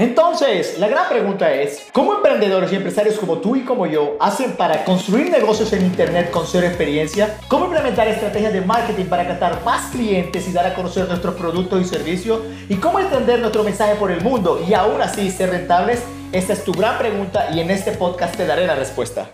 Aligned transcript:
Entonces, 0.00 0.78
la 0.78 0.88
gran 0.88 1.10
pregunta 1.10 1.52
es, 1.52 1.88
¿cómo 1.92 2.14
emprendedores 2.14 2.72
y 2.72 2.76
empresarios 2.76 3.18
como 3.18 3.36
tú 3.36 3.54
y 3.54 3.66
como 3.66 3.84
yo 3.84 4.16
hacen 4.18 4.52
para 4.52 4.82
construir 4.82 5.30
negocios 5.30 5.74
en 5.74 5.84
Internet 5.84 6.30
con 6.30 6.46
cero 6.46 6.66
experiencia? 6.66 7.36
¿Cómo 7.48 7.66
implementar 7.66 8.08
estrategias 8.08 8.54
de 8.54 8.62
marketing 8.62 9.04
para 9.04 9.28
captar 9.28 9.62
más 9.62 9.90
clientes 9.90 10.48
y 10.48 10.52
dar 10.52 10.64
a 10.64 10.74
conocer 10.74 11.06
nuestros 11.06 11.34
productos 11.34 11.82
y 11.82 11.84
servicios? 11.84 12.40
¿Y 12.70 12.76
cómo 12.76 12.98
extender 12.98 13.40
nuestro 13.40 13.62
mensaje 13.62 13.94
por 13.96 14.10
el 14.10 14.22
mundo 14.22 14.64
y 14.66 14.72
aún 14.72 15.02
así 15.02 15.30
ser 15.30 15.50
rentables? 15.50 16.02
Esta 16.32 16.54
es 16.54 16.64
tu 16.64 16.72
gran 16.72 16.96
pregunta 16.96 17.50
y 17.52 17.60
en 17.60 17.70
este 17.70 17.92
podcast 17.92 18.34
te 18.38 18.46
daré 18.46 18.66
la 18.66 18.76
respuesta. 18.76 19.28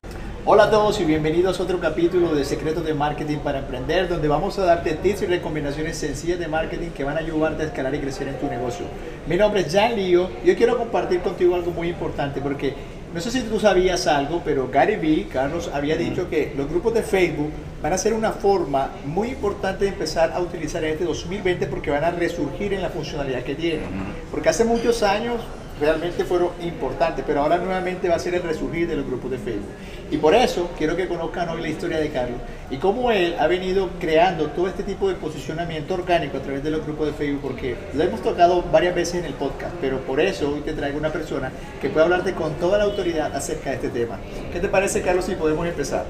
Hola 0.48 0.66
a 0.66 0.70
todos 0.70 1.00
y 1.00 1.04
bienvenidos 1.04 1.58
a 1.58 1.64
otro 1.64 1.80
capítulo 1.80 2.32
de 2.32 2.44
Secretos 2.44 2.84
de 2.84 2.94
Marketing 2.94 3.38
para 3.38 3.58
Emprender, 3.58 4.08
donde 4.08 4.28
vamos 4.28 4.56
a 4.60 4.64
darte 4.64 4.92
tips 4.92 5.22
y 5.22 5.26
recomendaciones 5.26 5.98
sencillas 5.98 6.38
de 6.38 6.46
marketing 6.46 6.90
que 6.90 7.02
van 7.02 7.16
a 7.16 7.18
ayudarte 7.18 7.64
a 7.64 7.66
escalar 7.66 7.92
y 7.96 7.98
crecer 7.98 8.28
en 8.28 8.38
tu 8.38 8.46
negocio. 8.46 8.86
Mi 9.26 9.36
nombre 9.36 9.62
es 9.62 9.72
Jan 9.72 9.96
Lío 9.96 10.30
y 10.44 10.46
yo 10.46 10.56
quiero 10.56 10.78
compartir 10.78 11.20
contigo 11.20 11.56
algo 11.56 11.72
muy 11.72 11.88
importante 11.88 12.40
porque 12.40 12.74
no 13.12 13.20
sé 13.20 13.32
si 13.32 13.40
tú 13.40 13.58
sabías 13.58 14.06
algo, 14.06 14.42
pero 14.44 14.70
Gary 14.70 14.94
Vee, 14.94 15.26
Carlos, 15.26 15.68
había 15.74 15.96
dicho 15.96 16.30
que 16.30 16.54
los 16.56 16.68
grupos 16.68 16.94
de 16.94 17.02
Facebook 17.02 17.50
van 17.82 17.92
a 17.92 17.98
ser 17.98 18.14
una 18.14 18.30
forma 18.30 18.90
muy 19.04 19.30
importante 19.30 19.84
de 19.86 19.90
empezar 19.90 20.30
a 20.30 20.38
utilizar 20.38 20.84
este 20.84 21.06
2020 21.06 21.66
porque 21.66 21.90
van 21.90 22.04
a 22.04 22.12
resurgir 22.12 22.72
en 22.72 22.82
la 22.82 22.90
funcionalidad 22.90 23.42
que 23.42 23.56
tienen. 23.56 23.88
Porque 24.30 24.48
hace 24.48 24.64
muchos 24.64 25.02
años 25.02 25.40
realmente 25.80 26.24
fueron 26.24 26.50
importantes, 26.62 27.24
pero 27.26 27.42
ahora 27.42 27.58
nuevamente 27.58 28.08
va 28.08 28.16
a 28.16 28.18
ser 28.18 28.34
el 28.34 28.42
resurgir 28.42 28.88
de 28.88 28.96
los 28.96 29.06
grupos 29.06 29.30
de 29.30 29.38
Facebook. 29.38 29.70
Y 30.10 30.18
por 30.18 30.34
eso 30.34 30.70
quiero 30.78 30.94
que 30.94 31.08
conozcan 31.08 31.48
hoy 31.48 31.60
la 31.60 31.68
historia 31.68 31.98
de 31.98 32.10
Carlos 32.10 32.38
y 32.70 32.76
cómo 32.76 33.10
él 33.10 33.34
ha 33.38 33.46
venido 33.48 33.90
creando 33.98 34.46
todo 34.50 34.68
este 34.68 34.84
tipo 34.84 35.08
de 35.08 35.16
posicionamiento 35.16 35.94
orgánico 35.94 36.36
a 36.36 36.40
través 36.40 36.62
de 36.62 36.70
los 36.70 36.84
grupos 36.84 37.08
de 37.08 37.12
Facebook, 37.12 37.42
porque 37.42 37.76
lo 37.92 38.04
hemos 38.04 38.22
tocado 38.22 38.62
varias 38.70 38.94
veces 38.94 39.16
en 39.16 39.24
el 39.24 39.34
podcast, 39.34 39.74
pero 39.80 39.98
por 40.00 40.20
eso 40.20 40.52
hoy 40.52 40.60
te 40.60 40.72
traigo 40.74 40.98
una 40.98 41.10
persona 41.10 41.50
que 41.80 41.88
puede 41.88 42.04
hablarte 42.04 42.34
con 42.34 42.54
toda 42.54 42.78
la 42.78 42.84
autoridad 42.84 43.34
acerca 43.34 43.70
de 43.70 43.76
este 43.76 43.88
tema. 43.88 44.18
¿Qué 44.52 44.60
te 44.60 44.68
parece, 44.68 45.02
Carlos, 45.02 45.24
si 45.24 45.34
podemos 45.34 45.66
empezar? 45.66 46.04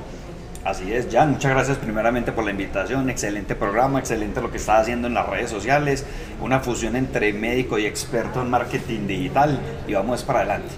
Así 0.67 0.93
es, 0.93 1.07
Jan, 1.13 1.31
muchas 1.31 1.53
gracias 1.53 1.79
primeramente 1.79 2.33
por 2.33 2.45
la 2.45 2.51
invitación, 2.51 3.09
excelente 3.09 3.55
programa, 3.55 4.01
excelente 4.01 4.41
lo 4.41 4.51
que 4.51 4.57
estás 4.57 4.81
haciendo 4.81 5.07
en 5.07 5.15
las 5.15 5.25
redes 5.29 5.49
sociales, 5.49 6.05
una 6.41 6.59
fusión 6.59 6.97
entre 6.97 7.33
médico 7.33 7.79
y 7.79 7.87
experto 7.87 8.43
en 8.43 8.51
marketing 8.51 9.07
digital 9.07 9.61
y 9.87 9.95
vamos 9.95 10.25
para 10.25 10.41
adelante. 10.41 10.75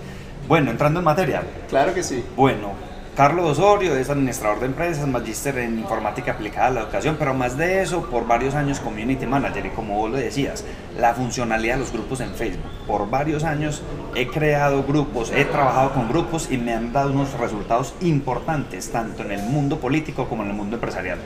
Bueno, 0.47 0.71
entrando 0.71 0.99
en 0.99 1.07
materia. 1.07 1.43
Claro 1.71 1.95
que 1.95 2.03
sí. 2.03 2.23
Bueno, 2.37 2.73
Carlos 3.19 3.59
Osorio 3.59 3.97
es 3.97 4.11
administrador 4.11 4.61
de 4.61 4.67
empresas, 4.67 5.09
magíster 5.09 5.59
en 5.59 5.81
informática 5.81 6.31
aplicada 6.31 6.69
a 6.69 6.71
la 6.71 6.81
educación, 6.83 7.17
pero 7.19 7.35
más 7.35 7.59
de 7.59 7.83
eso, 7.83 8.09
por 8.09 8.29
varios 8.29 8.55
años 8.55 8.79
community 8.79 9.27
manager 9.27 9.67
y 9.67 9.71
como 9.71 9.97
vos 9.97 10.13
lo 10.13 10.19
decías, 10.19 10.65
la 10.97 11.15
funcionalidad 11.15 11.75
de 11.75 11.81
los 11.81 11.93
grupos 11.93 12.21
en 12.21 12.33
Facebook. 12.37 12.71
Por 12.87 13.11
varios 13.11 13.43
años 13.43 13.83
he 14.15 14.29
creado 14.29 14.85
grupos, 14.85 15.33
he 15.33 15.45
trabajado 15.45 15.95
con 15.95 16.09
grupos 16.09 16.49
y 16.49 16.59
me 16.59 16.73
han 16.73 16.93
dado 16.93 17.11
unos 17.11 17.33
resultados 17.33 17.93
importantes, 18.03 18.93
tanto 18.93 19.25
en 19.25 19.33
el 19.33 19.43
mundo 19.43 19.81
político 19.81 20.29
como 20.29 20.45
en 20.45 20.51
el 20.51 20.55
mundo 20.55 20.77
empresarial. 20.77 21.19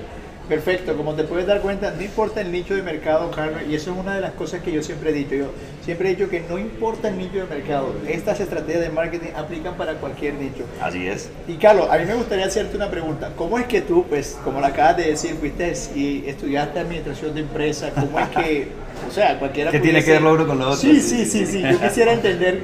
Perfecto, 0.48 0.96
como 0.96 1.14
te 1.14 1.24
puedes 1.24 1.46
dar 1.46 1.60
cuenta, 1.60 1.92
no 1.92 2.02
importa 2.02 2.40
el 2.40 2.50
nicho 2.50 2.74
de 2.74 2.82
mercado, 2.82 3.30
Carlos, 3.30 3.62
y 3.68 3.74
eso 3.74 3.92
es 3.92 3.98
una 3.98 4.14
de 4.14 4.20
las 4.20 4.32
cosas 4.32 4.60
que 4.60 4.72
yo 4.72 4.82
siempre 4.82 5.10
he 5.10 5.12
dicho. 5.12 5.34
Yo 5.34 5.50
siempre 5.84 6.10
he 6.10 6.14
dicho 6.14 6.28
que 6.28 6.40
no 6.40 6.58
importa 6.58 7.08
el 7.08 7.18
nicho 7.18 7.38
de 7.38 7.46
mercado, 7.46 7.94
estas 8.08 8.40
estrategias 8.40 8.82
de 8.82 8.90
marketing 8.90 9.30
aplican 9.36 9.76
para 9.76 9.94
cualquier 9.94 10.34
nicho. 10.34 10.64
Así 10.80 11.06
es. 11.06 11.30
Y 11.46 11.54
Carlos, 11.54 11.88
a 11.90 11.96
mí 11.96 12.04
me 12.06 12.14
gustaría 12.14 12.46
hacerte 12.46 12.76
una 12.76 12.90
pregunta. 12.90 13.32
¿Cómo 13.36 13.58
es 13.58 13.66
que 13.66 13.82
tú, 13.82 14.04
pues, 14.08 14.38
como 14.44 14.60
lo 14.60 14.66
acabas 14.66 14.96
de 14.96 15.04
decir, 15.04 15.36
fuiste 15.36 15.72
y 15.94 16.24
estudiaste 16.26 16.80
administración 16.80 17.34
de 17.34 17.40
empresa, 17.40 17.90
cómo 17.94 18.18
es 18.18 18.28
que, 18.28 18.68
o 19.08 19.12
sea, 19.12 19.38
cualquiera... 19.38 19.70
¿Qué 19.70 19.80
tiene 19.80 20.02
que 20.02 20.12
ver 20.12 20.22
lo 20.22 20.34
uno 20.34 20.46
con 20.46 20.58
lo 20.58 20.66
otro? 20.66 20.76
Sí, 20.76 21.00
sí, 21.00 21.24
sí, 21.24 21.46
sí. 21.46 21.62
Yo 21.62 21.80
quisiera 21.80 22.12
entender 22.12 22.62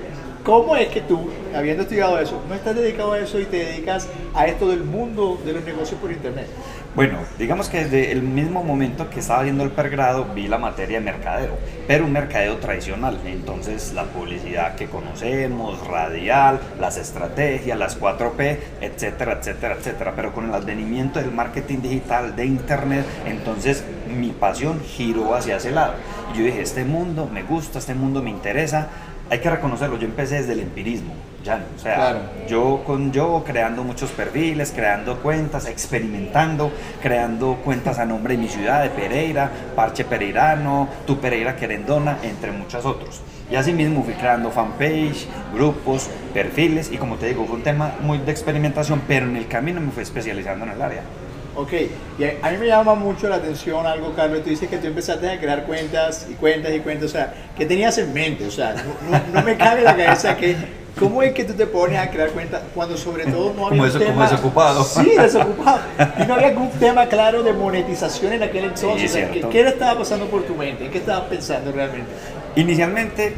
¿Cómo 0.48 0.76
es 0.76 0.88
que 0.88 1.02
tú, 1.02 1.28
habiendo 1.54 1.82
estudiado 1.82 2.18
eso, 2.18 2.40
no 2.48 2.54
estás 2.54 2.74
dedicado 2.74 3.12
a 3.12 3.18
eso 3.18 3.38
y 3.38 3.44
te 3.44 3.58
dedicas 3.58 4.08
a 4.32 4.46
esto 4.46 4.68
del 4.68 4.82
mundo 4.82 5.38
de 5.44 5.52
los 5.52 5.62
negocios 5.62 6.00
por 6.00 6.10
Internet? 6.10 6.46
Bueno, 6.98 7.18
digamos 7.38 7.68
que 7.68 7.84
desde 7.84 8.10
el 8.10 8.22
mismo 8.22 8.64
momento 8.64 9.08
que 9.08 9.20
estaba 9.20 9.44
viendo 9.44 9.62
el 9.62 9.70
pergrado 9.70 10.24
vi 10.34 10.48
la 10.48 10.58
materia 10.58 10.98
de 10.98 11.04
mercadeo, 11.04 11.56
pero 11.86 12.04
un 12.04 12.10
mercadeo 12.10 12.56
tradicional. 12.56 13.20
Entonces 13.24 13.92
la 13.92 14.02
publicidad 14.02 14.74
que 14.74 14.86
conocemos, 14.86 15.86
radial, 15.86 16.58
las 16.80 16.96
estrategias, 16.96 17.78
las 17.78 18.00
4P, 18.00 18.58
etcétera, 18.80 19.38
etcétera, 19.38 19.76
etcétera. 19.78 20.12
Pero 20.16 20.32
con 20.32 20.46
el 20.46 20.54
advenimiento 20.54 21.20
del 21.20 21.30
marketing 21.30 21.82
digital, 21.82 22.34
de 22.34 22.46
Internet, 22.46 23.06
entonces 23.26 23.84
mi 24.18 24.30
pasión 24.30 24.80
giró 24.84 25.34
hacia 25.34 25.56
ese 25.56 25.70
lado. 25.70 25.94
Y 26.32 26.38
yo 26.38 26.44
dije, 26.44 26.60
este 26.60 26.84
mundo 26.84 27.28
me 27.32 27.42
gusta, 27.42 27.78
este 27.78 27.94
mundo 27.94 28.22
me 28.22 28.30
interesa 28.30 28.88
hay 29.30 29.40
que 29.40 29.50
reconocerlo, 29.50 29.98
yo 29.98 30.06
empecé 30.06 30.36
desde 30.36 30.52
el 30.54 30.60
empirismo, 30.60 31.12
ya, 31.44 31.62
o 31.76 31.78
sea, 31.78 32.30
yo 32.48 32.82
con 32.84 33.12
yo 33.12 33.44
creando 33.46 33.84
muchos 33.84 34.10
perfiles, 34.10 34.72
creando 34.74 35.18
cuentas, 35.18 35.66
experimentando, 35.66 36.72
creando 37.02 37.56
cuentas 37.64 37.98
a 37.98 38.06
nombre 38.06 38.36
de 38.36 38.42
mi 38.42 38.48
ciudad, 38.48 38.82
de 38.82 38.90
Pereira, 38.90 39.50
Parche 39.76 40.04
Pereirano, 40.04 40.88
Tu 41.06 41.18
Pereira 41.18 41.56
Querendona, 41.56 42.18
entre 42.22 42.52
muchos 42.52 42.84
otros. 42.86 43.20
Y 43.50 43.56
así 43.56 43.72
mismo 43.72 44.02
fui 44.02 44.14
creando 44.14 44.50
fanpage, 44.50 45.26
grupos, 45.52 46.08
perfiles 46.32 46.90
y 46.90 46.96
como 46.96 47.16
te 47.16 47.26
digo, 47.26 47.44
fue 47.46 47.56
un 47.56 47.62
tema 47.62 47.96
muy 48.00 48.18
de 48.18 48.30
experimentación, 48.30 49.02
pero 49.06 49.26
en 49.26 49.36
el 49.36 49.46
camino 49.46 49.80
me 49.80 49.90
fui 49.90 50.02
especializando 50.02 50.64
en 50.64 50.72
el 50.72 50.82
área. 50.82 51.02
Ok, 51.54 51.72
y 52.18 52.24
a, 52.24 52.50
mí 52.50 52.58
me 52.58 52.66
llama 52.66 52.94
mucho 52.94 53.28
la 53.28 53.36
atención 53.36 53.84
algo, 53.86 54.12
Carlos. 54.14 54.42
Tú 54.42 54.50
dices 54.50 54.68
que 54.68 54.78
tú 54.78 54.86
empezaste 54.86 55.28
a 55.28 55.40
crear 55.40 55.64
cuentas 55.64 56.26
y 56.30 56.34
cuentas 56.34 56.72
y 56.72 56.80
cuentas. 56.80 57.06
O 57.06 57.12
sea, 57.12 57.34
¿qué 57.56 57.66
tenías 57.66 57.98
en 57.98 58.12
mente? 58.12 58.46
O 58.46 58.50
sea, 58.50 58.74
no, 59.32 59.42
me 59.42 59.56
cabe 59.56 59.82
la 59.82 59.96
cabeza 59.96 60.36
que. 60.36 60.56
¿Cómo 60.98 61.22
es 61.22 61.32
que 61.32 61.44
tú 61.44 61.52
te 61.52 61.64
pones 61.66 61.96
a 61.96 62.10
crear 62.10 62.30
cuentas 62.30 62.60
cuando 62.74 62.96
sobre 62.96 63.24
todo 63.26 63.54
no 63.54 63.68
había 63.68 63.82
como 63.82 63.92
un 63.92 63.98
tema... 64.00 64.14
Como 64.14 64.22
desocupado. 64.22 64.82
Sí, 64.82 65.12
desocupado. 65.16 65.78
Y 66.20 66.26
no 66.26 66.34
había 66.34 66.48
algún 66.48 66.70
tema 66.70 67.06
claro 67.06 67.44
de 67.44 67.52
monetización 67.52 68.32
en 68.32 68.42
aquel 68.42 68.64
entonces. 68.64 69.12
¿qué, 69.32 69.46
¿qué, 69.48 69.60
estaba 69.60 70.00
pasando 70.00 70.26
por 70.26 70.42
tu 70.42 70.56
mente? 70.56 70.90
¿Qué 70.90 70.98
estabas 70.98 71.28
pensando 71.28 71.70
realmente? 71.70 72.10
Inicialmente 72.56 73.32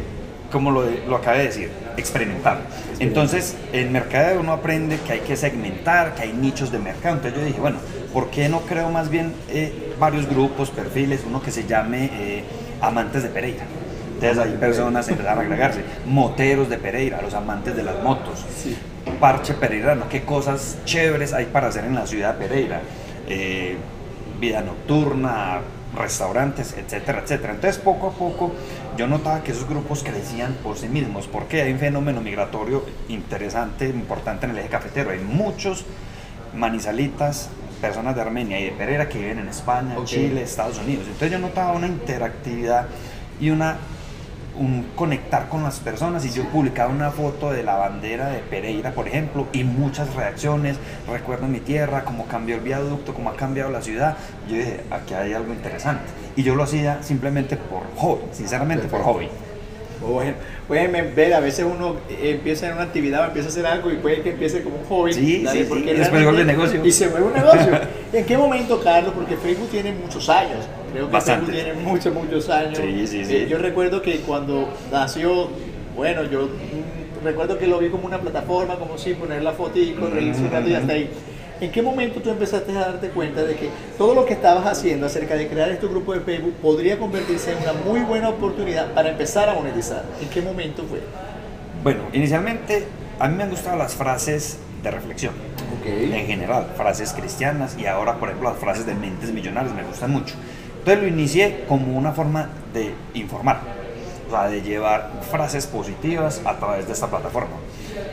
como 0.50 0.70
lo, 0.70 0.84
lo 1.08 1.16
acabé 1.16 1.38
de 1.38 1.44
decir, 1.44 1.70
experimentar. 2.00 2.58
Entonces, 2.98 3.56
en 3.72 3.92
mercadeo 3.92 4.40
uno 4.40 4.52
aprende 4.52 4.98
que 5.06 5.12
hay 5.12 5.20
que 5.20 5.36
segmentar, 5.36 6.14
que 6.14 6.22
hay 6.22 6.32
nichos 6.32 6.72
de 6.72 6.78
mercado. 6.78 7.16
Entonces 7.16 7.40
yo 7.40 7.46
dije, 7.46 7.60
bueno, 7.60 7.78
¿por 8.12 8.30
qué 8.30 8.48
no 8.48 8.60
creo 8.60 8.90
más 8.90 9.10
bien 9.10 9.34
eh, 9.48 9.94
varios 9.98 10.28
grupos, 10.28 10.70
perfiles, 10.70 11.22
uno 11.26 11.42
que 11.42 11.50
se 11.50 11.66
llame 11.66 12.10
eh, 12.12 12.44
Amantes 12.80 13.22
de 13.22 13.28
Pereira? 13.28 13.64
Entonces 14.14 14.38
ahí 14.38 14.56
personas 14.58 15.08
empezaron 15.08 15.38
a 15.38 15.42
agregarse, 15.42 15.80
moteros 16.04 16.68
de 16.68 16.76
Pereira, 16.76 17.22
los 17.22 17.32
amantes 17.32 17.74
de 17.74 17.82
las 17.82 18.02
motos, 18.02 18.44
parche 19.18 19.54
pereirano, 19.54 20.10
qué 20.10 20.24
cosas 20.24 20.76
chéveres 20.84 21.32
hay 21.32 21.46
para 21.46 21.68
hacer 21.68 21.86
en 21.86 21.94
la 21.94 22.06
ciudad 22.06 22.34
de 22.34 22.46
Pereira, 22.46 22.82
eh, 23.26 23.76
vida 24.38 24.60
nocturna, 24.60 25.60
restaurantes, 25.96 26.74
etcétera, 26.76 27.22
etcétera. 27.22 27.54
Entonces 27.54 27.80
poco 27.82 28.08
a 28.08 28.12
poco 28.12 28.52
yo 28.96 29.06
notaba 29.06 29.42
que 29.42 29.52
esos 29.52 29.68
grupos 29.68 30.02
crecían 30.02 30.54
por 30.62 30.76
sí 30.76 30.88
mismos, 30.88 31.26
porque 31.26 31.62
hay 31.62 31.72
un 31.72 31.78
fenómeno 31.78 32.20
migratorio 32.20 32.84
interesante, 33.08 33.88
importante 33.88 34.46
en 34.46 34.52
el 34.52 34.58
eje 34.58 34.68
cafetero. 34.68 35.10
Hay 35.10 35.20
muchos 35.20 35.84
manizalitas, 36.54 37.48
personas 37.80 38.14
de 38.14 38.22
Armenia 38.22 38.60
y 38.60 38.64
de 38.64 38.72
Pereira 38.72 39.08
que 39.08 39.18
viven 39.18 39.38
en 39.38 39.48
España, 39.48 39.96
Chile, 40.04 40.42
Estados 40.42 40.78
Unidos. 40.78 41.04
Entonces 41.06 41.32
yo 41.32 41.38
notaba 41.38 41.72
una 41.72 41.86
interactividad 41.86 42.86
y 43.40 43.50
una 43.50 43.78
un 44.58 44.90
conectar 44.96 45.48
con 45.48 45.62
las 45.62 45.80
personas 45.80 46.24
y 46.24 46.30
yo 46.30 46.44
publicaba 46.44 46.92
una 46.92 47.10
foto 47.10 47.50
de 47.50 47.62
la 47.62 47.76
bandera 47.76 48.28
de 48.28 48.38
Pereira, 48.38 48.92
por 48.92 49.08
ejemplo, 49.08 49.46
y 49.52 49.64
muchas 49.64 50.14
reacciones, 50.14 50.78
recuerdo 51.08 51.46
mi 51.46 51.60
tierra, 51.60 52.04
cómo 52.04 52.26
cambió 52.26 52.56
el 52.56 52.60
viaducto, 52.62 53.14
cómo 53.14 53.30
ha 53.30 53.36
cambiado 53.36 53.70
la 53.70 53.82
ciudad, 53.82 54.16
yo 54.48 54.56
dije, 54.56 54.80
aquí 54.90 55.14
hay 55.14 55.32
algo 55.32 55.52
interesante. 55.52 56.04
Y 56.36 56.42
yo 56.42 56.54
lo 56.54 56.64
hacía 56.64 57.02
simplemente 57.02 57.56
por 57.56 57.82
hobby, 57.96 58.24
sinceramente 58.32 58.88
por 58.88 59.02
hobby. 59.02 59.28
Bueno, 60.00 60.34
pueden 60.66 61.14
ver, 61.14 61.34
a 61.34 61.40
veces 61.40 61.66
uno 61.70 61.96
empieza 62.22 62.68
en 62.68 62.74
una 62.74 62.84
actividad, 62.84 63.26
empieza 63.26 63.48
a 63.48 63.50
hacer 63.50 63.66
algo 63.66 63.90
y 63.90 63.96
puede 63.96 64.22
que 64.22 64.30
empiece 64.30 64.62
como 64.62 64.78
un 64.78 64.84
hobby. 64.84 65.12
Sí, 65.12 65.44
sí, 65.46 65.64
sí. 65.64 65.78
Y 65.78 65.92
después 65.92 66.24
vuelve 66.24 66.44
negocio. 66.44 66.84
Y 66.84 66.90
se 66.90 67.08
vuelve 67.08 67.26
un 67.28 67.34
negocio. 67.34 67.80
¿En 68.12 68.24
qué 68.24 68.38
momento, 68.38 68.80
Carlos? 68.80 69.12
Porque 69.14 69.36
Facebook 69.36 69.68
tiene 69.70 69.92
muchos 69.92 70.28
años. 70.28 70.66
Creo 70.92 71.10
que 71.10 71.20
Facebook 71.20 71.52
tiene 71.52 71.72
muchos, 71.74 72.14
muchos 72.14 72.48
años. 72.48 72.78
Sí, 72.78 73.06
sí, 73.06 73.24
sí. 73.24 73.36
Eh, 73.36 73.46
yo 73.48 73.58
recuerdo 73.58 74.00
que 74.00 74.20
cuando 74.20 74.68
nació, 74.90 75.50
bueno, 75.94 76.24
yo 76.24 76.48
recuerdo 77.22 77.58
que 77.58 77.66
lo 77.66 77.78
vi 77.78 77.90
como 77.90 78.06
una 78.06 78.18
plataforma, 78.18 78.76
como 78.76 78.96
si 78.96 79.14
poner 79.14 79.42
la 79.42 79.52
foto 79.52 79.78
y 79.78 79.92
correr 79.92 80.22
mm. 80.22 80.68
y 80.68 80.74
hasta 80.74 80.92
ahí. 80.92 81.10
¿En 81.60 81.70
qué 81.70 81.82
momento 81.82 82.22
tú 82.22 82.30
empezaste 82.30 82.72
a 82.72 82.80
darte 82.80 83.10
cuenta 83.10 83.42
de 83.44 83.54
que 83.54 83.68
todo 83.98 84.14
lo 84.14 84.24
que 84.24 84.32
estabas 84.32 84.66
haciendo 84.66 85.06
acerca 85.06 85.34
de 85.34 85.46
crear 85.46 85.70
este 85.70 85.86
grupo 85.86 86.14
de 86.14 86.20
Facebook 86.20 86.54
podría 86.54 86.98
convertirse 86.98 87.52
en 87.52 87.58
una 87.58 87.74
muy 87.74 88.00
buena 88.00 88.30
oportunidad 88.30 88.92
para 88.94 89.10
empezar 89.10 89.48
a 89.50 89.54
monetizar? 89.54 90.04
¿En 90.22 90.28
qué 90.30 90.40
momento 90.40 90.84
fue? 90.88 91.00
Bueno, 91.82 92.04
inicialmente 92.14 92.86
a 93.18 93.28
mí 93.28 93.36
me 93.36 93.42
han 93.42 93.50
gustado 93.50 93.76
las 93.76 93.94
frases 93.94 94.58
de 94.82 94.90
reflexión. 94.90 95.34
En 95.84 96.26
general, 96.26 96.66
frases 96.76 97.12
cristianas 97.12 97.76
y 97.78 97.84
ahora, 97.84 98.16
por 98.16 98.28
ejemplo, 98.28 98.50
las 98.50 98.58
frases 98.58 98.86
de 98.86 98.94
mentes 98.94 99.30
millonarias 99.30 99.74
me 99.74 99.82
gustan 99.82 100.12
mucho. 100.12 100.36
Entonces 100.78 101.02
lo 101.02 101.08
inicié 101.08 101.64
como 101.68 101.96
una 101.96 102.12
forma 102.12 102.48
de 102.72 102.94
informar. 103.12 103.60
O 104.30 104.32
sea, 104.32 104.48
de 104.48 104.62
llevar 104.62 105.10
frases 105.30 105.66
positivas 105.66 106.40
a 106.44 106.56
través 106.56 106.86
de 106.86 106.92
esta 106.92 107.08
plataforma. 107.08 107.56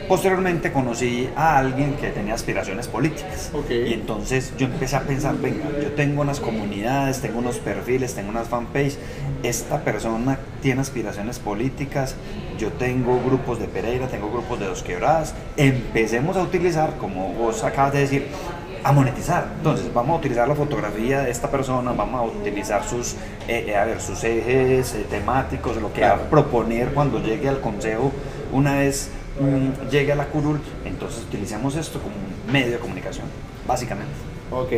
Posteriormente 0.08 0.72
conocí 0.72 1.28
a 1.36 1.58
alguien 1.58 1.94
que 1.94 2.08
tenía 2.08 2.34
aspiraciones 2.34 2.88
políticas. 2.88 3.52
Y 3.70 3.92
entonces 3.92 4.52
yo 4.58 4.66
empecé 4.66 4.96
a 4.96 5.02
pensar, 5.02 5.36
venga, 5.36 5.66
yo 5.80 5.92
tengo 5.92 6.22
unas 6.22 6.40
comunidades, 6.40 7.20
tengo 7.20 7.38
unos 7.38 7.58
perfiles, 7.58 8.14
tengo 8.14 8.30
unas 8.30 8.48
fanpage, 8.48 8.96
esta 9.42 9.84
persona 9.84 10.38
tiene 10.60 10.80
aspiraciones 10.80 11.38
políticas, 11.38 12.16
yo 12.58 12.72
tengo 12.72 13.20
grupos 13.24 13.60
de 13.60 13.68
Pereira, 13.68 14.08
tengo 14.08 14.30
grupos 14.30 14.58
de 14.58 14.66
Dos 14.66 14.82
Quebradas, 14.82 15.34
empecemos 15.56 16.36
a 16.36 16.42
utilizar, 16.42 16.96
como 16.96 17.32
vos 17.34 17.62
acabas 17.62 17.92
de 17.92 18.00
decir, 18.00 18.26
a 18.82 18.92
monetizar. 18.92 19.52
Entonces, 19.56 19.92
vamos 19.92 20.16
a 20.16 20.18
utilizar 20.18 20.48
la 20.48 20.54
fotografía 20.54 21.22
de 21.22 21.30
esta 21.30 21.50
persona, 21.50 21.92
vamos 21.92 22.20
a 22.20 22.38
utilizar 22.38 22.84
sus, 22.84 23.16
eh, 23.46 23.74
a 23.76 23.84
ver, 23.84 24.00
sus 24.00 24.22
ejes 24.24 24.94
eh, 24.94 25.06
temáticos, 25.10 25.76
lo 25.76 25.92
que 25.92 26.02
va 26.02 26.12
a 26.12 26.18
proponer 26.18 26.92
cuando 26.94 27.20
llegue 27.20 27.48
al 27.48 27.60
consejo 27.60 28.12
una 28.52 28.76
vez 28.76 29.10
mm, 29.40 29.88
llegue 29.90 30.12
a 30.12 30.16
la 30.16 30.26
curul. 30.26 30.60
Entonces, 30.84 31.24
utilicemos 31.24 31.76
esto 31.76 32.00
como 32.00 32.14
un 32.14 32.52
medio 32.52 32.72
de 32.72 32.78
comunicación, 32.78 33.26
básicamente. 33.66 34.12
Ok, 34.50 34.72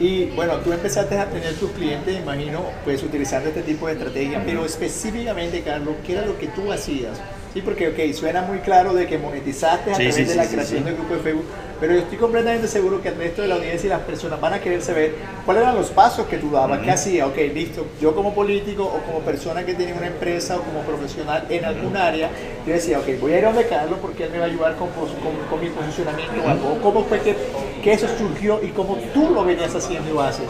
y 0.00 0.26
bueno, 0.36 0.56
tú 0.56 0.72
empezaste 0.72 1.16
a 1.16 1.26
tener 1.26 1.54
tus 1.54 1.70
clientes, 1.70 2.18
imagino, 2.20 2.62
pues 2.84 3.02
utilizando 3.02 3.48
este 3.48 3.62
tipo 3.62 3.86
de 3.86 3.92
estrategia, 3.92 4.42
pero 4.44 4.64
específicamente, 4.64 5.62
Carlos, 5.62 5.94
¿qué 6.04 6.14
era 6.14 6.26
lo 6.26 6.36
que 6.36 6.48
tú 6.48 6.72
hacías? 6.72 7.20
Sí, 7.52 7.62
porque, 7.62 7.88
ok, 7.88 8.12
suena 8.12 8.42
muy 8.42 8.58
claro 8.58 8.92
de 8.92 9.06
que 9.06 9.16
monetizaste 9.16 9.92
a 9.92 9.94
través 9.94 10.28
de 10.28 10.34
la 10.34 10.46
creación 10.46 10.84
del 10.84 10.96
grupo 10.96 11.14
de 11.14 11.20
Facebook, 11.20 11.44
pero 11.80 11.94
yo 11.94 12.00
estoy 12.00 12.18
completamente 12.18 12.68
seguro 12.68 13.02
que 13.02 13.08
el 13.08 13.16
resto 13.16 13.42
de 13.42 13.48
la 13.48 13.56
audiencia 13.56 13.86
y 13.86 13.90
las 13.90 14.00
personas 14.00 14.40
van 14.40 14.54
a 14.54 14.60
querer 14.60 14.82
saber 14.82 15.14
cuáles 15.44 15.62
eran 15.62 15.74
los 15.74 15.90
pasos 15.90 16.26
que 16.26 16.38
tú 16.38 16.50
dabas, 16.50 16.80
qué 16.80 16.90
hacía, 16.90 17.26
ok, 17.26 17.36
listo, 17.52 17.86
yo 18.00 18.14
como 18.14 18.34
político 18.34 18.84
o 18.84 19.00
como 19.06 19.20
persona 19.20 19.64
que 19.64 19.74
tenía 19.74 19.94
una 19.94 20.06
empresa 20.06 20.56
o 20.56 20.62
como 20.62 20.80
profesional 20.80 21.46
en 21.48 21.64
algún 21.64 21.96
área, 21.96 22.30
yo 22.66 22.72
decía, 22.72 22.98
ok, 22.98 23.20
voy 23.20 23.32
a 23.32 23.38
ir 23.38 23.44
a 23.44 23.48
donde 23.48 23.66
Carlos 23.66 23.98
porque 24.00 24.24
él 24.24 24.30
me 24.30 24.38
va 24.38 24.44
a 24.44 24.48
ayudar 24.48 24.76
con, 24.76 24.88
con, 24.90 25.60
mi 25.60 25.68
posicionamiento 25.70 26.42
o 26.44 26.48
algo, 26.48 26.78
cómo 26.82 27.04
fue 27.04 27.20
que, 27.20 27.36
que 27.82 27.92
eso 27.92 28.06
surgió 28.18 28.60
y 28.62 28.68
cómo 28.68 28.96
tú 29.12 29.30
lo 29.30 29.44
venías 29.44 29.74
haciendo 29.74 30.10
y 30.10 30.14
lo 30.14 30.22
haces. 30.22 30.48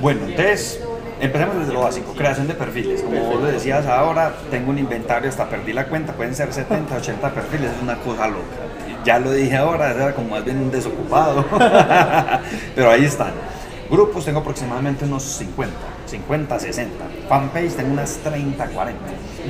Bueno, 0.00 0.26
entonces 0.26 0.80
Empecemos 1.22 1.56
desde 1.56 1.72
lo 1.72 1.82
básico, 1.82 2.14
creación 2.14 2.48
de 2.48 2.54
perfiles. 2.54 3.00
Como 3.00 3.20
vos 3.20 3.40
lo 3.40 3.46
decías 3.46 3.86
ahora, 3.86 4.34
tengo 4.50 4.70
un 4.70 4.78
inventario, 4.78 5.30
hasta 5.30 5.48
perdí 5.48 5.72
la 5.72 5.86
cuenta, 5.86 6.14
pueden 6.14 6.34
ser 6.34 6.52
70, 6.52 6.96
80 6.96 7.32
perfiles, 7.32 7.70
es 7.70 7.80
una 7.80 7.96
cosa 8.00 8.26
loca. 8.26 8.42
Ya 9.04 9.18
lo 9.18 9.32
dije 9.32 9.56
ahora, 9.56 9.90
era 9.90 10.14
como 10.14 10.30
más 10.30 10.44
bien 10.44 10.58
un 10.58 10.70
desocupado, 10.70 11.44
pero 12.74 12.90
ahí 12.90 13.04
están. 13.04 13.32
Grupos 13.90 14.24
tengo 14.24 14.40
aproximadamente 14.40 15.04
unos 15.04 15.22
50, 15.22 15.74
50, 16.06 16.58
60. 16.58 17.04
Fanpage 17.28 17.74
tengo 17.74 17.92
unas 17.92 18.16
30, 18.18 18.66
40. 18.66 19.00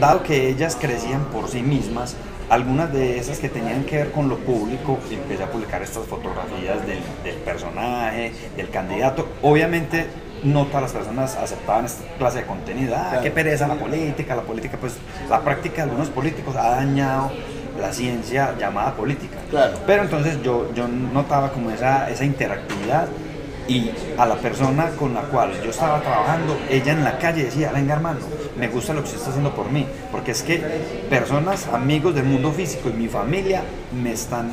Dado 0.00 0.22
que 0.22 0.48
ellas 0.48 0.76
crecían 0.80 1.24
por 1.26 1.48
sí 1.48 1.62
mismas, 1.62 2.16
algunas 2.48 2.92
de 2.92 3.18
esas 3.18 3.38
que 3.38 3.48
tenían 3.48 3.84
que 3.84 3.98
ver 3.98 4.10
con 4.10 4.28
lo 4.28 4.38
público, 4.38 4.98
empecé 5.10 5.42
a 5.44 5.50
publicar 5.50 5.82
estas 5.82 6.06
fotografías 6.06 6.84
del, 6.86 7.00
del 7.22 7.36
personaje, 7.36 8.32
del 8.56 8.68
candidato. 8.70 9.28
Obviamente 9.42 10.06
no 10.42 10.66
todas 10.66 10.82
las 10.82 10.92
personas 10.92 11.36
aceptaban 11.36 11.84
esta 11.84 12.04
clase 12.18 12.38
de 12.38 12.46
contenido. 12.46 12.94
Ah, 12.96 13.20
qué 13.22 13.30
pereza 13.30 13.68
la 13.68 13.76
política, 13.76 14.34
la 14.34 14.42
política, 14.42 14.76
pues 14.80 14.96
la 15.30 15.40
práctica 15.40 15.76
de 15.76 15.82
algunos 15.82 16.08
políticos 16.08 16.56
ha 16.56 16.70
dañado 16.70 17.30
la 17.78 17.92
ciencia 17.92 18.54
llamada 18.58 18.94
política. 18.94 19.38
Claro. 19.50 19.78
Pero 19.86 20.02
entonces 20.02 20.42
yo, 20.42 20.72
yo 20.74 20.88
notaba 20.88 21.52
como 21.52 21.70
esa, 21.70 22.10
esa 22.10 22.24
interactividad 22.24 23.08
y 23.68 23.90
a 24.18 24.26
la 24.26 24.36
persona 24.36 24.90
con 24.90 25.14
la 25.14 25.22
cual 25.22 25.52
yo 25.62 25.70
estaba 25.70 26.00
trabajando, 26.00 26.56
ella 26.68 26.92
en 26.92 27.04
la 27.04 27.18
calle 27.18 27.44
decía, 27.44 27.70
venga 27.72 27.94
hermano, 27.94 28.20
me 28.56 28.68
gusta 28.68 28.92
lo 28.92 29.00
que 29.00 29.06
usted 29.06 29.18
está 29.18 29.30
haciendo 29.30 29.54
por 29.54 29.70
mí, 29.70 29.86
porque 30.10 30.32
es 30.32 30.42
que 30.42 30.58
personas, 31.08 31.68
amigos 31.68 32.14
del 32.14 32.24
mundo 32.24 32.52
físico 32.52 32.88
y 32.88 32.92
mi 32.92 33.08
familia 33.08 33.62
me 33.92 34.12
están 34.12 34.50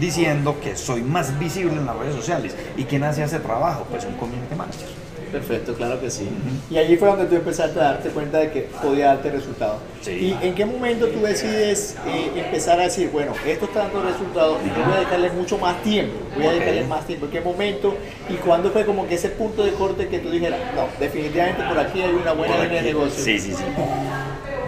diciendo 0.00 0.56
que 0.60 0.76
soy 0.76 1.02
más 1.02 1.38
visible 1.38 1.74
en 1.74 1.86
las 1.86 1.96
redes 1.96 2.14
sociales. 2.14 2.56
¿Y 2.76 2.84
quién 2.84 3.04
hace 3.04 3.22
ese 3.22 3.38
trabajo? 3.38 3.86
Pues 3.90 4.04
un 4.04 4.14
community 4.14 4.54
manager. 4.54 5.01
Perfecto, 5.32 5.74
claro 5.74 5.98
que 5.98 6.10
sí. 6.10 6.28
Y 6.70 6.76
allí 6.76 6.96
fue 6.96 7.08
donde 7.08 7.24
tú 7.24 7.36
empezaste 7.36 7.80
a 7.80 7.84
darte 7.84 8.10
cuenta 8.10 8.38
de 8.38 8.50
que 8.50 8.68
podía 8.82 9.06
darte 9.06 9.30
resultados. 9.30 9.78
¿Y 10.06 10.36
en 10.42 10.54
qué 10.54 10.66
momento 10.66 11.08
tú 11.08 11.22
decides 11.22 11.96
eh, 12.06 12.30
empezar 12.36 12.78
a 12.78 12.84
decir, 12.84 13.08
bueno, 13.10 13.32
esto 13.46 13.64
está 13.64 13.84
dando 13.84 14.02
resultados 14.02 14.58
y 14.64 14.68
yo 14.68 14.84
voy 14.84 14.92
a 14.92 14.96
dedicarle 14.96 15.30
mucho 15.30 15.56
más 15.56 15.82
tiempo? 15.82 16.14
Voy 16.36 16.46
a 16.46 16.52
dedicarle 16.52 16.84
más 16.84 17.06
tiempo. 17.06 17.26
¿En 17.26 17.32
qué 17.32 17.40
momento 17.40 17.96
y 18.28 18.34
cuándo 18.34 18.70
fue 18.70 18.84
como 18.84 19.08
que 19.08 19.14
ese 19.14 19.30
punto 19.30 19.64
de 19.64 19.72
corte 19.72 20.08
que 20.08 20.18
tú 20.18 20.30
dijeras, 20.30 20.60
no, 20.76 20.86
definitivamente 21.00 21.62
por 21.62 21.78
aquí 21.78 22.02
hay 22.02 22.12
una 22.12 22.32
buena 22.32 22.58
línea 22.58 22.82
de 22.82 22.92
negocio? 22.92 23.24
Sí, 23.24 23.38
sí, 23.38 23.54
sí. 23.54 23.64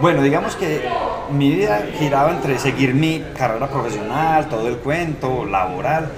Bueno, 0.01 0.23
digamos 0.23 0.55
que 0.55 0.81
mi 1.31 1.51
vida 1.51 1.81
giraba 1.97 2.31
entre 2.31 2.57
seguir 2.57 2.93
mi 2.93 3.23
carrera 3.37 3.69
profesional, 3.69 4.49
todo 4.49 4.67
el 4.67 4.77
cuento, 4.77 5.45
laboral, 5.45 6.09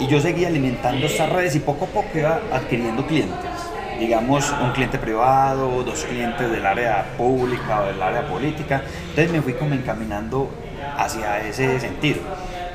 y 0.00 0.06
yo 0.06 0.20
seguía 0.20 0.48
alimentando 0.48 1.06
estas 1.06 1.30
redes 1.32 1.56
y 1.56 1.60
poco 1.60 1.86
a 1.86 1.88
poco 1.88 2.08
iba 2.14 2.40
adquiriendo 2.52 3.06
clientes. 3.06 3.50
Digamos, 3.98 4.52
un 4.62 4.72
cliente 4.72 4.98
privado, 4.98 5.82
dos 5.82 6.04
clientes 6.04 6.50
del 6.50 6.64
área 6.66 7.04
pública 7.16 7.82
o 7.82 7.86
del 7.86 8.02
área 8.02 8.26
política. 8.28 8.82
Entonces 9.10 9.32
me 9.32 9.42
fui 9.42 9.54
como 9.54 9.74
encaminando 9.74 10.50
hacia 10.96 11.40
ese 11.46 11.80
sentido. 11.80 12.20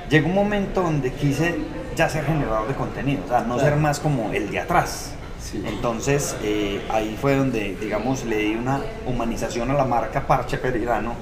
Llegó 0.10 0.28
un 0.28 0.36
momento 0.36 0.82
donde 0.82 1.12
quise 1.12 1.60
ya 1.96 2.10
ser 2.10 2.26
generador 2.26 2.68
de 2.68 2.74
contenido, 2.74 3.24
o 3.26 3.28
sea, 3.30 3.42
no 3.42 3.60
ser 3.60 3.76
más 3.76 4.00
como 4.00 4.32
el 4.34 4.50
de 4.50 4.60
atrás 4.60 5.14
entonces 5.54 6.36
eh, 6.44 6.82
ahí 6.90 7.18
fue 7.20 7.36
donde, 7.36 7.76
digamos, 7.76 8.24
le 8.26 8.38
di 8.38 8.56
una 8.56 8.82
humanización 9.06 9.70
a 9.72 9.74
la 9.74 9.86
marca 9.86 10.26
Parche 10.26 10.58
Perirano, 10.58 11.14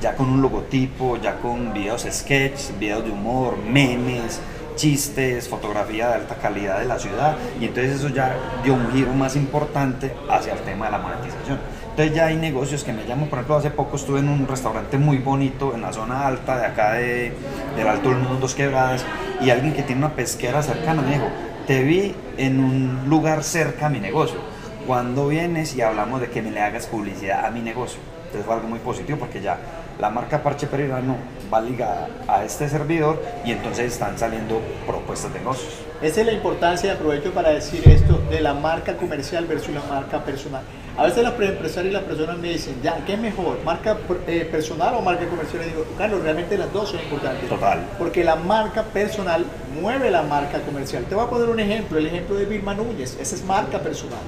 ya 0.00 0.16
con 0.16 0.28
un 0.28 0.42
logotipo, 0.42 1.16
ya 1.16 1.36
con 1.36 1.72
videos 1.72 2.06
sketch, 2.10 2.72
videos 2.78 3.04
de 3.04 3.10
humor, 3.10 3.56
memes, 3.58 4.40
chistes, 4.76 5.48
fotografía 5.48 6.08
de 6.08 6.14
alta 6.14 6.36
calidad 6.36 6.78
de 6.78 6.84
la 6.84 6.98
ciudad 6.98 7.36
y 7.60 7.64
entonces 7.64 7.96
eso 7.96 8.08
ya 8.08 8.36
dio 8.62 8.74
un 8.74 8.90
giro 8.92 9.12
más 9.12 9.34
importante 9.34 10.12
hacia 10.30 10.52
el 10.52 10.60
tema 10.60 10.86
de 10.86 10.92
la 10.92 10.98
monetización. 10.98 11.58
Entonces 11.90 12.14
ya 12.14 12.26
hay 12.26 12.36
negocios 12.36 12.84
que 12.84 12.92
me 12.92 13.06
llaman, 13.06 13.28
por 13.28 13.38
ejemplo, 13.38 13.56
hace 13.56 13.70
poco 13.70 13.96
estuve 13.96 14.20
en 14.20 14.28
un 14.28 14.46
restaurante 14.46 14.98
muy 14.98 15.16
bonito 15.16 15.74
en 15.74 15.80
la 15.80 15.94
zona 15.94 16.26
alta 16.26 16.58
de 16.58 16.66
acá 16.66 16.92
de, 16.92 17.32
del 17.74 17.88
Alto 17.88 18.10
del 18.10 18.18
Mundo, 18.18 18.38
Dos 18.38 18.54
Quebradas, 18.54 19.02
y 19.40 19.48
alguien 19.48 19.72
que 19.72 19.82
tiene 19.82 20.04
una 20.04 20.14
pesquera 20.14 20.62
cercana 20.62 21.00
me 21.00 21.14
dijo, 21.14 21.26
te 21.66 21.82
vi 21.82 22.14
en 22.36 22.60
un 22.60 23.08
lugar 23.08 23.42
cerca 23.42 23.86
a 23.86 23.88
mi 23.88 23.98
negocio. 23.98 24.38
Cuando 24.86 25.28
vienes 25.28 25.74
y 25.74 25.80
hablamos 25.80 26.20
de 26.20 26.28
que 26.28 26.42
me 26.42 26.50
le 26.50 26.60
hagas 26.60 26.86
publicidad 26.86 27.46
a 27.46 27.50
mi 27.50 27.60
negocio. 27.60 27.98
Entonces 28.26 28.44
fue 28.44 28.54
algo 28.54 28.68
muy 28.68 28.78
positivo 28.78 29.18
porque 29.18 29.40
ya 29.40 29.58
la 29.98 30.10
marca 30.10 30.42
Parche 30.42 30.66
Perirano 30.66 31.16
va 31.52 31.60
ligada 31.60 32.08
a 32.28 32.44
este 32.44 32.68
servidor 32.68 33.22
y 33.44 33.52
entonces 33.52 33.92
están 33.92 34.18
saliendo 34.18 34.60
propuestas 34.86 35.32
de 35.32 35.40
negocios. 35.40 35.74
Esa 36.02 36.20
es 36.20 36.26
la 36.26 36.32
importancia, 36.32 36.92
aprovecho 36.92 37.32
para 37.32 37.50
decir 37.50 37.82
esto, 37.88 38.15
de 38.30 38.40
la 38.40 38.54
marca 38.54 38.96
comercial 38.96 39.46
versus 39.46 39.74
la 39.74 39.82
marca 39.82 40.24
personal. 40.24 40.62
A 40.96 41.04
veces 41.04 41.22
los 41.22 41.34
empresarios 41.38 41.90
y 41.90 41.94
las 41.94 42.04
personas 42.04 42.38
me 42.38 42.48
dicen, 42.48 42.76
ya, 42.82 43.04
¿qué 43.04 43.14
es 43.14 43.18
mejor? 43.18 43.58
¿Marca 43.64 43.98
eh, 44.26 44.48
personal 44.50 44.94
o 44.94 45.02
marca 45.02 45.26
comercial? 45.26 45.62
Y 45.64 45.68
digo, 45.68 45.84
Carlos, 45.98 46.22
realmente 46.22 46.56
las 46.56 46.72
dos 46.72 46.90
son 46.90 47.00
importantes. 47.00 47.48
Total. 47.50 47.86
Porque 47.98 48.24
la 48.24 48.36
marca 48.36 48.82
personal 48.82 49.44
mueve 49.80 50.10
la 50.10 50.22
marca 50.22 50.58
comercial. 50.60 51.04
Te 51.04 51.14
voy 51.14 51.24
a 51.24 51.28
poner 51.28 51.50
un 51.50 51.60
ejemplo, 51.60 51.98
el 51.98 52.06
ejemplo 52.06 52.36
de 52.36 52.46
Vilma 52.46 52.74
Núñez. 52.74 53.18
Esa 53.20 53.34
es 53.34 53.44
marca 53.44 53.78
personal. 53.78 54.18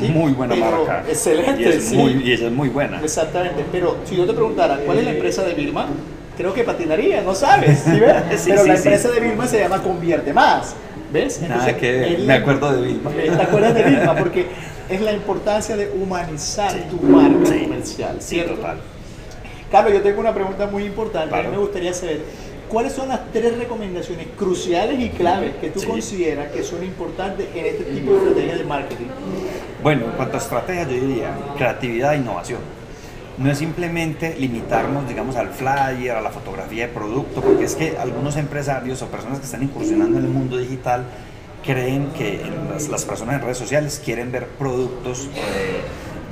Muy 0.00 0.32
buena 0.32 0.54
marca. 0.56 1.04
Excelente, 1.06 1.62
y, 1.62 1.66
es 1.66 1.92
muy, 1.92 2.12
y 2.24 2.32
esa 2.32 2.46
es 2.46 2.52
muy 2.52 2.70
buena. 2.70 3.00
Exactamente. 3.02 3.64
Pero 3.70 3.98
si 4.04 4.16
yo 4.16 4.26
te 4.26 4.32
preguntara, 4.32 4.78
¿cuál 4.78 4.98
es 4.98 5.04
la 5.04 5.10
empresa 5.10 5.42
de 5.42 5.52
Vilma? 5.52 5.86
Creo 6.38 6.52
que 6.54 6.64
patinaría, 6.64 7.20
no 7.20 7.34
sabes. 7.34 7.80
¿sí 7.80 8.00
Pero 8.46 8.64
la 8.64 8.76
empresa 8.76 9.10
de 9.10 9.20
Vilma 9.20 9.46
se 9.46 9.60
llama 9.60 9.82
Convierte 9.82 10.32
Más. 10.32 10.74
¿Ves? 11.14 11.40
Nada 11.42 11.76
que 11.76 12.18
me 12.26 12.34
acuerdo 12.34 12.72
de 12.72 12.88
Vilma. 12.88 13.10
¿Te 13.10 13.30
acuerdas 13.30 13.72
de 13.72 13.84
Vilma? 13.84 14.16
Porque 14.16 14.46
es 14.88 15.00
la 15.00 15.12
importancia 15.12 15.76
de 15.76 15.88
humanizar 15.92 16.72
tu 16.90 16.96
marca 16.96 17.56
comercial. 17.56 18.16
¿cierto? 18.18 18.56
total. 18.56 18.78
Carlos, 19.70 19.92
yo 19.92 20.02
tengo 20.02 20.18
una 20.18 20.34
pregunta 20.34 20.66
muy 20.66 20.82
importante. 20.82 21.32
A 21.32 21.42
mí 21.44 21.48
me 21.52 21.58
gustaría 21.58 21.94
saber 21.94 22.22
cuáles 22.68 22.94
son 22.94 23.10
las 23.10 23.30
tres 23.32 23.56
recomendaciones 23.56 24.26
cruciales 24.36 24.98
y 24.98 25.10
claves 25.10 25.54
que 25.60 25.70
tú 25.70 25.84
consideras 25.84 26.50
que 26.50 26.64
son 26.64 26.82
importantes 26.82 27.46
en 27.54 27.64
este 27.64 27.84
tipo 27.84 28.10
de 28.10 28.18
estrategia 28.18 28.56
de 28.56 28.64
marketing. 28.64 29.06
Bueno, 29.84 30.06
en 30.06 30.10
cuanto 30.16 30.36
a 30.36 30.40
estrategia, 30.40 30.82
yo 30.82 31.06
diría 31.06 31.30
creatividad 31.56 32.14
e 32.14 32.16
innovación. 32.16 32.58
No 33.36 33.50
es 33.50 33.58
simplemente 33.58 34.36
limitarnos, 34.38 35.08
digamos, 35.08 35.34
al 35.36 35.48
flyer, 35.48 36.16
a 36.16 36.20
la 36.20 36.30
fotografía 36.30 36.86
de 36.86 36.92
producto, 36.92 37.40
porque 37.40 37.64
es 37.64 37.74
que 37.74 37.98
algunos 37.98 38.36
empresarios 38.36 39.02
o 39.02 39.08
personas 39.08 39.40
que 39.40 39.46
están 39.46 39.62
incursionando 39.62 40.18
en 40.18 40.24
el 40.24 40.30
mundo 40.30 40.56
digital 40.56 41.04
creen 41.64 42.10
que 42.16 42.40
las, 42.90 43.04
personas 43.04 43.36
en 43.36 43.42
redes 43.42 43.58
sociales 43.58 44.00
quieren 44.04 44.30
ver 44.30 44.46
productos 44.46 45.28
eh, 45.34 45.82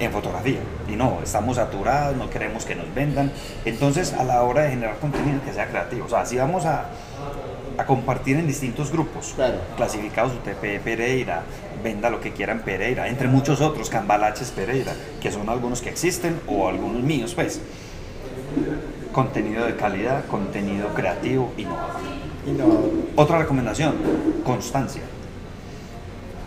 en 0.04 0.12
fotografía. 0.12 0.60
Y 0.88 0.96
no, 0.96 1.18
estamos 1.22 1.56
saturados, 1.56 2.16
no 2.16 2.30
queremos 2.30 2.64
que 2.64 2.74
nos 2.74 2.92
vendan. 2.94 3.32
Entonces, 3.64 4.12
a 4.12 4.24
la 4.24 4.42
hora 4.42 4.62
de 4.62 4.70
generar 4.70 4.98
contenido 4.98 5.40
que 5.44 5.52
sea 5.52 5.66
creativo, 5.66 6.06
o 6.06 6.08
sea, 6.08 6.24
vamos 6.44 6.66
a, 6.66 6.86
a 7.78 7.86
compartir 7.86 8.36
en 8.36 8.46
distintos 8.46 8.90
grupos, 8.90 9.34
clasificados 9.76 10.32
UTP 10.34 10.82
Pereira, 10.82 11.42
venda 11.82 12.10
lo 12.10 12.20
que 12.20 12.32
quieran 12.32 12.60
Pereira, 12.60 13.08
entre 13.08 13.28
muchos 13.28 13.60
otros, 13.60 13.90
Cambalaches 13.90 14.50
Pereira, 14.50 14.92
que 15.20 15.30
son 15.30 15.48
algunos 15.48 15.80
que 15.80 15.90
existen 15.90 16.40
o 16.46 16.68
algunos 16.68 17.02
míos, 17.02 17.34
pues. 17.34 17.60
contenido 19.12 19.66
de 19.66 19.76
calidad, 19.76 20.24
contenido 20.26 20.88
creativo, 20.94 21.52
innovador. 21.56 22.00
Innovador. 22.46 22.90
Otra 23.16 23.38
recomendación, 23.38 23.94
constancia. 24.44 25.02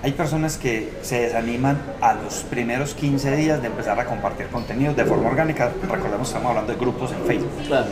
Hay 0.04 0.12
personas 0.12 0.58
que 0.58 0.94
se 1.02 1.22
desaniman 1.22 1.82
a 2.00 2.14
los 2.14 2.44
primeros 2.44 2.94
15 2.94 3.36
días 3.38 3.60
de 3.62 3.68
empezar 3.68 4.00
a 4.00 4.06
compartir 4.06 4.48
contenido 4.48 4.94
de 4.94 5.04
forma 5.04 5.30
orgánica. 5.30 5.72
Recordemos 5.82 6.30
que 6.30 6.38
estamos 6.38 6.50
hablando 6.50 6.74
de 6.74 6.80
grupos 6.80 7.12
en 7.12 7.26
Facebook. 7.26 7.50
Claro. 7.66 7.88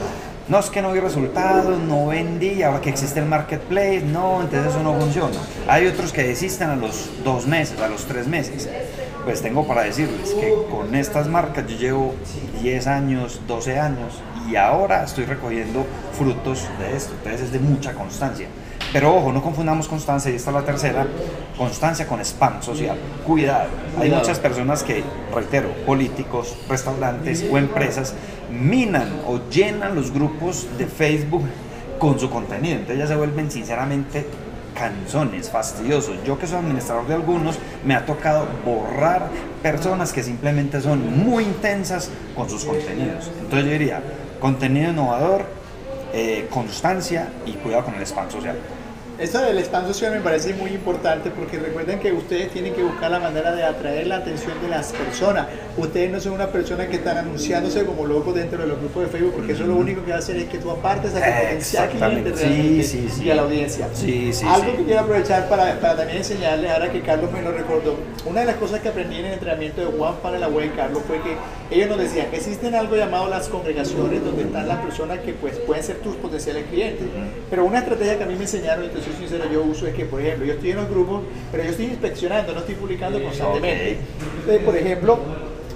No 0.49 0.59
es 0.59 0.69
que 0.69 0.81
no 0.81 0.91
vi 0.91 0.99
resultados, 0.99 1.79
no 1.79 2.07
vendí, 2.07 2.63
ahora 2.63 2.81
que 2.81 2.89
existe 2.89 3.21
el 3.21 3.25
marketplace, 3.27 4.01
no, 4.01 4.41
entonces 4.41 4.71
eso 4.71 4.83
no 4.83 4.93
funciona. 4.99 5.37
Hay 5.69 5.87
otros 5.87 6.11
que 6.11 6.23
desisten 6.23 6.69
a 6.69 6.75
los 6.75 7.09
dos 7.23 7.47
meses, 7.47 7.79
a 7.79 7.87
los 7.87 8.03
tres 8.05 8.27
meses. 8.27 8.69
Pues 9.23 9.41
tengo 9.41 9.65
para 9.65 9.83
decirles 9.83 10.31
que 10.33 10.53
con 10.69 10.93
estas 10.95 11.29
marcas 11.29 11.65
yo 11.67 11.77
llevo 11.77 12.15
10 12.61 12.87
años, 12.87 13.39
12 13.47 13.79
años 13.79 14.21
y 14.49 14.57
ahora 14.57 15.05
estoy 15.05 15.23
recogiendo 15.23 15.85
frutos 16.17 16.67
de 16.77 16.97
esto. 16.97 17.13
Entonces 17.13 17.43
es 17.43 17.53
de 17.53 17.59
mucha 17.59 17.93
constancia. 17.93 18.47
Pero 18.93 19.15
ojo, 19.15 19.33
no 19.33 19.41
confundamos 19.41 19.87
constancia, 19.87 20.31
y 20.31 20.35
esta 20.35 20.51
es 20.51 20.55
la 20.55 20.61
tercera, 20.61 21.07
constancia 21.57 22.07
con 22.07 22.21
spam 22.21 22.61
social. 22.61 22.95
Cuidado, 23.25 23.67
hay 23.95 24.01
Cuidado. 24.01 24.21
muchas 24.21 24.39
personas 24.39 24.83
que, 24.83 25.03
reitero, 25.33 25.69
políticos, 25.85 26.55
restaurantes 26.69 27.43
o 27.51 27.57
empresas 27.57 28.13
minan 28.51 29.11
o 29.27 29.39
llenan 29.49 29.95
los 29.95 30.13
grupos 30.13 30.67
de 30.77 30.85
Facebook 30.85 31.43
con 31.97 32.19
su 32.19 32.29
contenido. 32.29 32.75
Entonces 32.75 32.99
ya 32.99 33.07
se 33.07 33.15
vuelven 33.15 33.49
sinceramente 33.49 34.27
canzones, 34.75 35.49
fastidiosos. 35.49 36.17
Yo 36.23 36.37
que 36.37 36.45
soy 36.45 36.57
administrador 36.59 37.07
de 37.07 37.15
algunos, 37.15 37.57
me 37.83 37.95
ha 37.95 38.05
tocado 38.05 38.47
borrar 38.63 39.27
personas 39.63 40.13
que 40.13 40.21
simplemente 40.21 40.81
son 40.81 41.23
muy 41.25 41.45
intensas 41.45 42.11
con 42.35 42.47
sus 42.47 42.63
contenidos. 42.63 43.31
Entonces 43.41 43.65
yo 43.65 43.71
diría, 43.71 44.03
contenido 44.39 44.91
innovador, 44.91 45.45
eh, 46.13 46.47
constancia 46.51 47.29
y 47.45 47.53
cuidado 47.53 47.85
con 47.85 47.95
el 47.95 48.03
spam 48.03 48.29
social. 48.29 48.55
Eso 49.19 49.39
del 49.41 49.59
spam 49.59 49.85
social 49.85 50.11
me 50.11 50.21
parece 50.21 50.53
muy 50.55 50.71
importante 50.71 51.29
porque 51.29 51.59
recuerden 51.59 51.99
que 51.99 52.11
ustedes 52.11 52.49
tienen 52.51 52.73
que 52.73 52.81
buscar 52.81 53.11
la 53.11 53.19
manera 53.19 53.51
de 53.53 53.63
atraer 53.63 54.07
la 54.07 54.17
atención 54.17 54.59
de 54.61 54.67
las 54.69 54.91
personas. 54.91 55.47
Ustedes 55.77 56.11
no 56.11 56.19
son 56.19 56.33
una 56.33 56.47
persona 56.47 56.87
que 56.87 56.95
están 56.95 57.17
anunciándose 57.17 57.85
como 57.85 58.07
locos 58.07 58.33
dentro 58.33 58.63
de 58.63 58.67
los 58.67 58.79
grupos 58.79 59.03
de 59.03 59.09
Facebook 59.09 59.33
porque 59.35 59.53
eso 59.53 59.65
lo 59.65 59.75
único 59.75 60.03
que 60.03 60.09
va 60.09 60.15
a 60.17 60.19
hacer 60.19 60.37
es 60.37 60.45
que 60.45 60.57
tú 60.57 60.71
apartes 60.71 61.13
a 61.15 61.21
que 61.23 61.31
potenciar 61.31 61.85
Exactamente. 61.91 62.31
clientes 62.31 62.87
Sí, 62.89 63.07
sí, 63.07 63.09
sí. 63.15 63.23
y 63.25 63.29
a 63.31 63.35
la 63.35 63.43
audiencia. 63.43 63.87
Algo 64.47 64.77
que 64.77 64.83
quiero 64.83 65.01
aprovechar 65.01 65.47
para, 65.47 65.79
para 65.79 65.95
también 65.95 66.17
enseñarles, 66.17 66.71
ahora 66.71 66.91
que 66.91 67.01
Carlos 67.01 67.31
me 67.31 67.41
lo 67.43 67.51
recordó, 67.51 67.95
una 68.25 68.39
de 68.39 68.45
las 68.47 68.55
cosas 68.55 68.79
que 68.81 68.89
aprendí 68.89 69.17
en 69.19 69.25
el 69.25 69.33
entrenamiento 69.33 69.81
de 69.81 69.95
Juan 69.95 70.15
Panel 70.23 70.43
Away, 70.43 70.69
Carlos, 70.75 71.03
fue 71.07 71.17
que 71.21 71.35
ellos 71.73 71.89
nos 71.89 71.97
decían 71.99 72.29
que 72.29 72.37
existen 72.37 72.75
algo 72.75 72.95
llamado 72.95 73.27
las 73.29 73.47
congregaciones 73.49 74.23
donde 74.23 74.43
están 74.43 74.67
las 74.67 74.79
personas 74.79 75.19
que 75.19 75.33
pues 75.33 75.57
pueden 75.59 75.83
ser 75.83 75.97
tus 75.97 76.15
potenciales 76.15 76.65
clientes. 76.67 77.05
Pero 77.49 77.65
una 77.65 77.79
estrategia 77.79 78.17
que 78.17 78.23
a 78.23 78.27
mí 78.27 78.35
me 78.35 78.43
enseñaron, 78.43 78.85
y 78.85 78.89
te 78.89 79.01
soy 79.01 79.13
sincero, 79.13 79.45
yo 79.51 79.63
uso 79.63 79.87
es 79.87 79.93
que, 79.93 80.05
por 80.05 80.21
ejemplo, 80.21 80.45
yo 80.45 80.53
estoy 80.53 80.71
en 80.71 80.77
los 80.77 80.89
grupos, 80.89 81.21
pero 81.51 81.63
yo 81.63 81.69
estoy 81.69 81.85
inspeccionando, 81.85 82.53
no 82.53 82.59
estoy 82.59 82.75
publicando 82.75 83.21
constantemente. 83.21 83.97
Entonces, 84.39 84.63
por 84.63 84.77
ejemplo, 84.77 85.19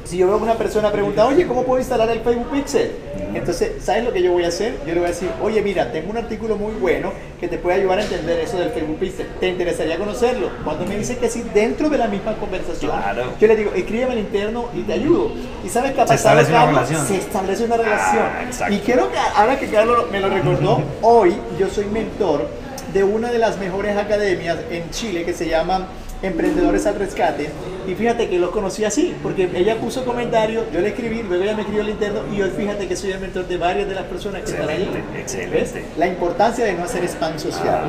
si 0.07 0.17
yo 0.17 0.27
veo 0.27 0.37
que 0.37 0.43
una 0.43 0.55
persona 0.55 0.91
pregunta, 0.91 1.25
oye, 1.25 1.45
¿cómo 1.47 1.63
puedo 1.63 1.79
instalar 1.79 2.09
el 2.09 2.21
Facebook 2.21 2.49
Pixel? 2.51 2.91
Entonces, 3.33 3.83
¿sabes 3.83 4.03
lo 4.03 4.13
que 4.13 4.21
yo 4.21 4.31
voy 4.31 4.43
a 4.45 4.47
hacer? 4.47 4.75
Yo 4.85 4.93
le 4.93 4.99
voy 5.01 5.05
a 5.05 5.11
decir, 5.11 5.29
oye, 5.41 5.61
mira, 5.61 5.91
tengo 5.91 6.09
un 6.09 6.17
artículo 6.17 6.55
muy 6.55 6.73
bueno 6.73 7.11
que 7.39 7.47
te 7.47 7.57
puede 7.57 7.77
ayudar 7.81 7.99
a 7.99 8.03
entender 8.03 8.39
eso 8.39 8.57
del 8.57 8.69
Facebook 8.69 8.97
Pixel. 8.99 9.27
¿Te 9.39 9.49
interesaría 9.49 9.97
conocerlo? 9.97 10.49
Cuando 10.63 10.85
me 10.85 10.97
dice 10.97 11.17
que 11.17 11.29
sí, 11.29 11.43
dentro 11.53 11.89
de 11.89 11.97
la 11.97 12.07
misma 12.07 12.35
conversación, 12.37 12.91
Claro. 12.91 13.33
yo 13.39 13.47
le 13.47 13.55
digo, 13.55 13.71
escríbeme 13.75 14.13
al 14.13 14.19
interno 14.19 14.65
y 14.73 14.81
te 14.81 14.93
ayudo. 14.93 15.31
¿Y 15.65 15.69
sabes 15.69 15.91
qué 15.91 16.01
ha 16.01 16.07
Se 16.07 16.13
pasado, 16.13 16.39
establece 16.39 16.51
una 16.51 16.65
relación. 16.71 17.07
Se 17.07 17.15
establece 17.17 17.63
una 17.65 17.77
relación. 17.77 18.23
Ah, 18.61 18.71
y 18.71 18.77
quiero 18.79 19.11
que, 19.11 19.17
ahora 19.35 19.59
que 19.59 19.67
Carlos 19.67 20.05
me 20.11 20.19
lo 20.19 20.29
recordó, 20.29 20.81
hoy 21.01 21.35
yo 21.59 21.69
soy 21.69 21.85
mentor 21.85 22.47
de 22.93 23.03
una 23.03 23.31
de 23.31 23.39
las 23.39 23.57
mejores 23.57 23.97
academias 23.97 24.57
en 24.71 24.89
Chile 24.91 25.25
que 25.25 25.33
se 25.33 25.47
llama 25.49 25.87
Emprendedores 26.21 26.85
al 26.85 26.95
Rescate. 26.95 27.49
Y 27.87 27.95
fíjate 27.95 28.27
que 28.27 28.37
lo 28.37 28.51
conocí 28.51 28.83
así, 28.83 29.15
porque 29.23 29.49
ella 29.55 29.77
puso 29.77 30.03
comentarios, 30.03 30.65
yo 30.73 30.81
le 30.81 30.89
escribí, 30.89 31.23
luego 31.23 31.41
ella 31.41 31.55
me 31.55 31.61
escribió 31.61 31.83
al 31.83 31.89
interno 31.89 32.19
y 32.35 32.41
hoy 32.41 32.49
fíjate 32.49 32.85
que 32.85 32.97
soy 32.97 33.11
el 33.11 33.19
mentor 33.21 33.47
de 33.47 33.55
varias 33.55 33.87
de 33.87 33.95
las 33.95 34.03
personas 34.03 34.41
que 34.41 34.51
están 34.51 34.67
allí. 34.67 34.83
Excelente, 34.83 35.19
excelente. 35.21 35.79
¿Ves? 35.79 35.97
La 35.97 36.07
importancia 36.07 36.65
de 36.65 36.73
no 36.73 36.83
hacer 36.83 37.05
spam 37.05 37.39
social. 37.39 37.85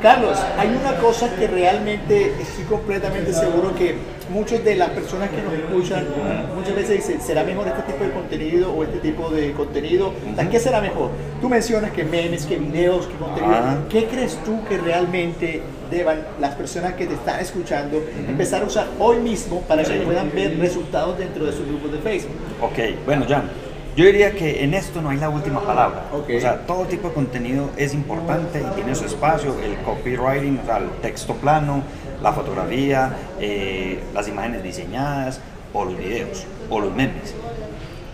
Carlos, 0.00 0.38
hay 0.56 0.68
una 0.68 0.96
cosa 0.96 1.28
que 1.36 1.46
realmente 1.46 2.32
estoy 2.40 2.64
completamente 2.64 3.34
seguro 3.34 3.74
que 3.74 3.96
muchas 4.30 4.64
de 4.64 4.76
las 4.76 4.90
personas 4.90 5.30
que 5.30 5.42
nos 5.42 5.52
escuchan 5.54 6.06
muchas 6.54 6.74
veces 6.74 6.96
dicen, 6.96 7.20
¿será 7.20 7.44
mejor 7.44 7.68
este 7.68 7.82
tipo 7.82 8.04
de 8.04 8.10
contenido 8.10 8.72
o 8.72 8.84
este 8.84 8.98
tipo 8.98 9.30
de 9.30 9.52
contenido? 9.52 10.12
¿Qué 10.50 10.58
será 10.58 10.80
mejor? 10.80 11.10
Tú 11.40 11.48
mencionas 11.48 11.90
que 11.90 12.04
memes, 12.04 12.46
que 12.46 12.56
videos, 12.56 13.06
que 13.06 13.14
contenido. 13.14 13.88
¿Qué 13.88 14.06
crees 14.06 14.36
tú 14.44 14.64
que 14.68 14.78
realmente 14.78 15.62
deban 15.90 16.22
las 16.40 16.54
personas 16.54 16.94
que 16.94 17.06
te 17.06 17.14
están 17.14 17.40
escuchando 17.40 18.02
empezar 18.28 18.62
a 18.62 18.66
usar 18.66 18.86
hoy 18.98 19.18
mismo 19.18 19.60
para 19.62 19.82
que 19.82 20.00
puedan 20.00 20.30
ver 20.34 20.58
resultados 20.58 21.18
dentro 21.18 21.44
de 21.44 21.52
sus 21.52 21.66
grupos 21.66 21.92
de 21.92 21.98
Facebook? 21.98 22.36
Ok, 22.60 23.04
bueno, 23.04 23.26
Jan, 23.28 23.50
yo 23.96 24.06
diría 24.06 24.32
que 24.32 24.64
en 24.64 24.74
esto 24.74 25.00
no 25.00 25.10
hay 25.10 25.18
la 25.18 25.28
última 25.28 25.60
palabra. 25.60 26.06
Ok. 26.12 26.30
O 26.36 26.40
sea, 26.40 26.66
todo 26.66 26.84
tipo 26.84 27.08
de 27.08 27.14
contenido 27.14 27.70
es 27.76 27.94
importante 27.94 28.60
y 28.60 28.74
tiene 28.74 28.92
su 28.94 29.04
espacio, 29.04 29.54
el 29.62 29.76
copywriting, 29.84 30.58
o 30.62 30.66
sea, 30.66 30.78
el 30.78 30.90
texto 31.00 31.34
plano, 31.34 31.82
la 32.24 32.32
fotografía, 32.32 33.12
eh, 33.38 34.00
las 34.14 34.26
imágenes 34.26 34.62
diseñadas, 34.62 35.40
o 35.72 35.84
los 35.84 35.96
videos, 35.96 36.44
o 36.70 36.80
los 36.80 36.92
memes. 36.94 37.34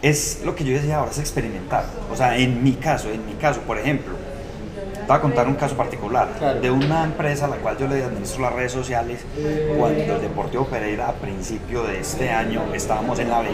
Es 0.03 0.43
lo 0.45 0.55
que 0.55 0.65
yo 0.65 0.73
decía 0.75 0.97
ahora, 0.99 1.11
es 1.13 1.19
experimentar. 1.19 1.85
O 2.13 2.17
sea, 2.17 2.37
en 2.37 2.63
mi 2.63 2.73
caso, 2.73 3.11
en 3.11 3.25
mi 3.25 3.35
caso, 3.35 3.61
por 3.61 3.79
ejemplo, 3.79 4.15
voy 5.07 5.17
a 5.17 5.21
contar 5.21 5.47
un 5.47 5.55
caso 5.55 5.77
particular 5.77 6.29
Claro. 6.39 6.61
de 6.61 6.71
una 6.71 7.05
empresa 7.05 7.45
a 7.45 7.49
la 7.49 7.57
cual 7.57 7.77
yo 7.79 7.87
le 7.87 8.03
administro 8.03 8.43
las 8.43 8.53
redes 8.53 8.73
sociales 8.73 9.21
cuando 9.79 10.17
el 10.17 10.21
Deportivo 10.23 10.67
Pereira 10.67 11.09
a 11.09 11.13
principio 11.15 11.83
de 11.83 12.01
este 12.01 12.31
año 12.31 12.63
estábamos 12.75 13.19
en 13.19 13.29
la 13.29 13.41
B 13.41 13.49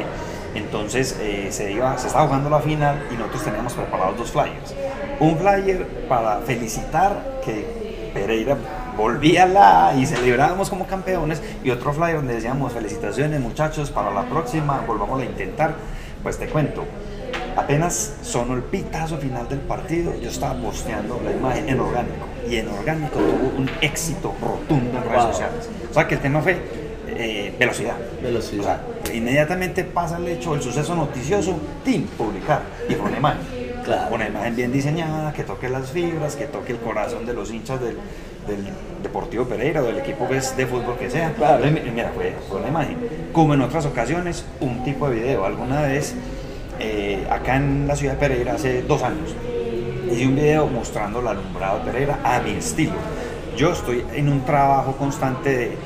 entonces 0.54 1.16
eh, 1.20 1.48
se, 1.50 1.72
iba, 1.72 1.96
se 1.96 2.08
estaba 2.08 2.26
jugando 2.26 2.50
la 2.50 2.60
final 2.60 3.06
y 3.10 3.14
nosotros 3.14 3.44
teníamos 3.44 3.72
preparados 3.72 4.18
dos 4.18 4.30
flyers 4.32 4.74
un 5.18 5.38
flyer 5.38 5.86
para 6.08 6.40
felicitar 6.40 7.40
que 7.42 8.10
Pereira 8.12 8.56
volvía 8.96 9.46
la 9.46 9.94
y 9.96 10.06
celebrábamos 10.06 10.70
como 10.70 10.86
campeones 10.86 11.42
y 11.62 11.70
otro 11.70 11.92
flyer 11.92 12.16
donde 12.16 12.34
decíamos 12.34 12.72
felicitaciones 12.72 13.40
muchachos 13.40 13.90
para 13.90 14.10
la 14.12 14.22
próxima 14.24 14.82
volvamos 14.86 15.20
a 15.20 15.24
intentar 15.24 15.74
pues 16.22 16.38
te 16.38 16.46
cuento 16.46 16.84
Apenas 17.56 18.16
sonó 18.22 18.54
el 18.54 18.62
pitazo 18.62 19.16
final 19.16 19.48
del 19.48 19.60
partido, 19.60 20.12
yo 20.20 20.28
estaba 20.28 20.54
posteando 20.60 21.18
la 21.24 21.32
imagen 21.32 21.70
en 21.70 21.80
orgánico. 21.80 22.26
Y 22.48 22.56
en 22.56 22.68
orgánico 22.68 23.18
tuvo 23.18 23.56
un 23.56 23.70
éxito 23.80 24.34
rotundo 24.42 24.98
en 24.98 25.04
redes 25.04 25.22
Wow. 25.22 25.32
sociales. 25.32 25.68
O 25.90 25.94
sea 25.94 26.06
que 26.06 26.16
el 26.16 26.20
tema 26.20 26.42
fue 26.42 26.58
eh, 27.08 27.54
velocidad. 27.58 27.94
Velocidad. 28.22 28.80
O 29.02 29.06
sea, 29.06 29.14
inmediatamente 29.14 29.84
pasa 29.84 30.18
el 30.18 30.28
hecho, 30.28 30.54
el 30.54 30.60
suceso 30.60 30.94
noticioso, 30.94 31.58
¡tim! 31.82 32.06
publicar. 32.08 32.60
Y 32.90 32.94
fue 32.94 33.08
una 33.08 33.16
imagen. 33.16 33.40
Claro. 33.86 34.14
Una 34.14 34.26
imagen 34.26 34.56
bien 34.56 34.72
diseñada, 34.72 35.32
que 35.32 35.44
toque 35.44 35.68
las 35.68 35.90
fibras, 35.92 36.34
que 36.34 36.46
toque 36.46 36.72
el 36.72 36.78
corazón 36.78 37.24
de 37.24 37.32
los 37.32 37.52
hinchas 37.52 37.80
del, 37.80 37.96
del 38.48 38.66
Deportivo 39.02 39.44
Pereira 39.44 39.80
o 39.80 39.84
del 39.84 39.98
equipo 39.98 40.28
que 40.28 40.38
es 40.38 40.56
de 40.56 40.66
fútbol 40.66 40.96
que 40.98 41.08
sea. 41.08 41.32
Claro. 41.34 41.64
Entonces, 41.64 41.92
mira, 41.94 42.10
fue, 42.12 42.34
fue 42.48 42.58
una 42.58 42.68
imagen. 42.68 42.98
Como 43.32 43.54
en 43.54 43.60
otras 43.62 43.86
ocasiones, 43.86 44.44
un 44.60 44.82
tipo 44.82 45.08
de 45.08 45.20
video. 45.20 45.44
Alguna 45.44 45.82
vez, 45.82 46.14
eh, 46.80 47.26
acá 47.30 47.56
en 47.56 47.86
la 47.86 47.94
ciudad 47.94 48.14
de 48.14 48.18
Pereira, 48.18 48.54
hace 48.54 48.82
dos 48.82 49.02
años, 49.04 49.34
hice 50.10 50.26
un 50.26 50.34
video 50.34 50.66
mostrando 50.66 51.20
el 51.20 51.28
alumbrado 51.28 51.78
de 51.78 51.84
Pereira 51.84 52.18
a 52.24 52.40
mi 52.40 52.50
estilo. 52.50 52.94
Yo 53.56 53.72
estoy 53.72 54.04
en 54.14 54.28
un 54.28 54.44
trabajo 54.44 54.96
constante 54.96 55.50
de, 55.56 55.76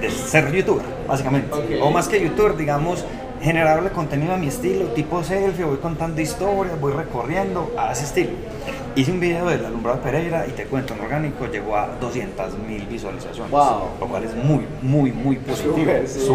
de 0.00 0.10
ser 0.10 0.50
youtuber, 0.50 0.84
básicamente. 1.06 1.54
O 1.82 1.90
más 1.90 2.08
que 2.08 2.20
youtuber, 2.22 2.56
digamos, 2.56 3.04
generarle 3.40 3.90
contenido 3.90 4.34
a 4.34 4.36
mi 4.36 4.48
estilo, 4.48 4.86
tipo 4.86 5.22
selfie, 5.24 5.64
voy 5.64 5.78
contando 5.78 6.20
historias, 6.20 6.78
voy 6.80 6.92
recorriendo 6.92 7.72
a 7.78 7.92
ese 7.92 8.04
estilo. 8.04 8.32
Hice 8.96 9.12
un 9.12 9.20
video 9.20 9.46
del 9.48 9.64
alumbrado 9.64 10.00
Pereira 10.00 10.46
y 10.46 10.50
te 10.50 10.64
cuento, 10.64 10.94
en 10.94 11.00
orgánico 11.00 11.46
llegó 11.46 11.76
a 11.76 11.88
200 12.00 12.58
mil 12.58 12.84
visualizaciones. 12.86 13.50
Wow. 13.50 13.82
Lo 14.00 14.06
cual 14.06 14.24
es 14.24 14.34
muy, 14.34 14.66
muy, 14.82 15.12
muy 15.12 15.36
positivo. 15.36 15.76
Súper, 15.76 16.06
sí. 16.06 16.28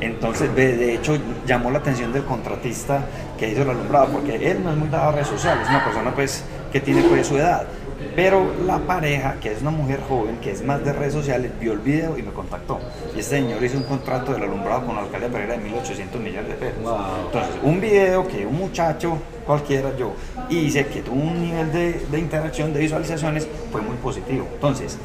Entonces, 0.00 0.54
de 0.54 0.76
de 0.76 0.94
hecho, 0.94 1.16
llamó 1.46 1.70
la 1.70 1.78
atención 1.78 2.12
del 2.12 2.24
contratista 2.24 3.04
que 3.38 3.50
hizo 3.50 3.62
el 3.62 3.70
alumbrado, 3.70 4.08
porque 4.08 4.50
él 4.50 4.62
no 4.62 4.70
es 4.70 4.76
muy 4.76 4.88
dado 4.88 5.10
a 5.10 5.12
redes 5.12 5.28
sociales, 5.28 5.64
es 5.64 5.70
una 5.70 5.84
persona 5.84 6.14
pues 6.14 6.44
que 6.72 6.80
tiene 6.80 7.02
pues 7.02 7.26
su 7.26 7.36
edad. 7.36 7.66
Pero 8.14 8.52
la 8.66 8.78
pareja, 8.78 9.36
que 9.40 9.52
es 9.52 9.62
una 9.62 9.70
mujer 9.70 10.00
joven, 10.08 10.38
que 10.38 10.50
es 10.50 10.62
más 10.62 10.84
de 10.84 10.92
redes 10.92 11.14
sociales, 11.14 11.50
vio 11.60 11.72
el 11.72 11.78
video 11.78 12.18
y 12.18 12.22
me 12.22 12.32
contactó. 12.32 12.78
Y 13.16 13.20
este 13.20 13.36
señor 13.36 13.62
hizo 13.62 13.78
un 13.78 13.84
contrato 13.84 14.32
del 14.32 14.42
alumbrado 14.42 14.86
con 14.86 14.94
la 14.96 15.02
alcaldía 15.02 15.28
de 15.28 15.34
Pereira 15.34 15.56
de 15.56 15.70
1.800 15.70 16.18
millones 16.18 16.48
de 16.48 16.54
pesos. 16.54 16.82
Wow. 16.82 16.96
Entonces, 17.26 17.54
un 17.62 17.80
video 17.80 18.26
que 18.28 18.46
un 18.46 18.56
muchacho, 18.56 19.18
cualquiera 19.46 19.96
yo, 19.96 20.12
hice, 20.50 20.86
que 20.86 21.02
tuvo 21.02 21.22
un 21.22 21.40
nivel 21.42 21.72
de, 21.72 22.06
de 22.10 22.18
interacción, 22.18 22.72
de 22.72 22.80
visualizaciones, 22.80 23.48
fue 23.70 23.80
muy 23.80 23.96
positivo. 23.96 24.46
Entonces, 24.52 24.98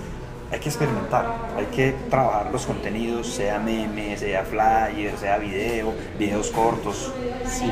hay 0.52 0.60
que 0.60 0.70
experimentar, 0.70 1.26
hay 1.58 1.66
que 1.66 1.94
trabajar 2.10 2.50
los 2.52 2.66
contenidos, 2.66 3.28
sea 3.28 3.60
meme, 3.60 4.18
sea 4.18 4.44
flyer, 4.44 5.18
sea 5.18 5.38
video, 5.38 5.94
videos 6.18 6.52
cortos, 6.52 7.12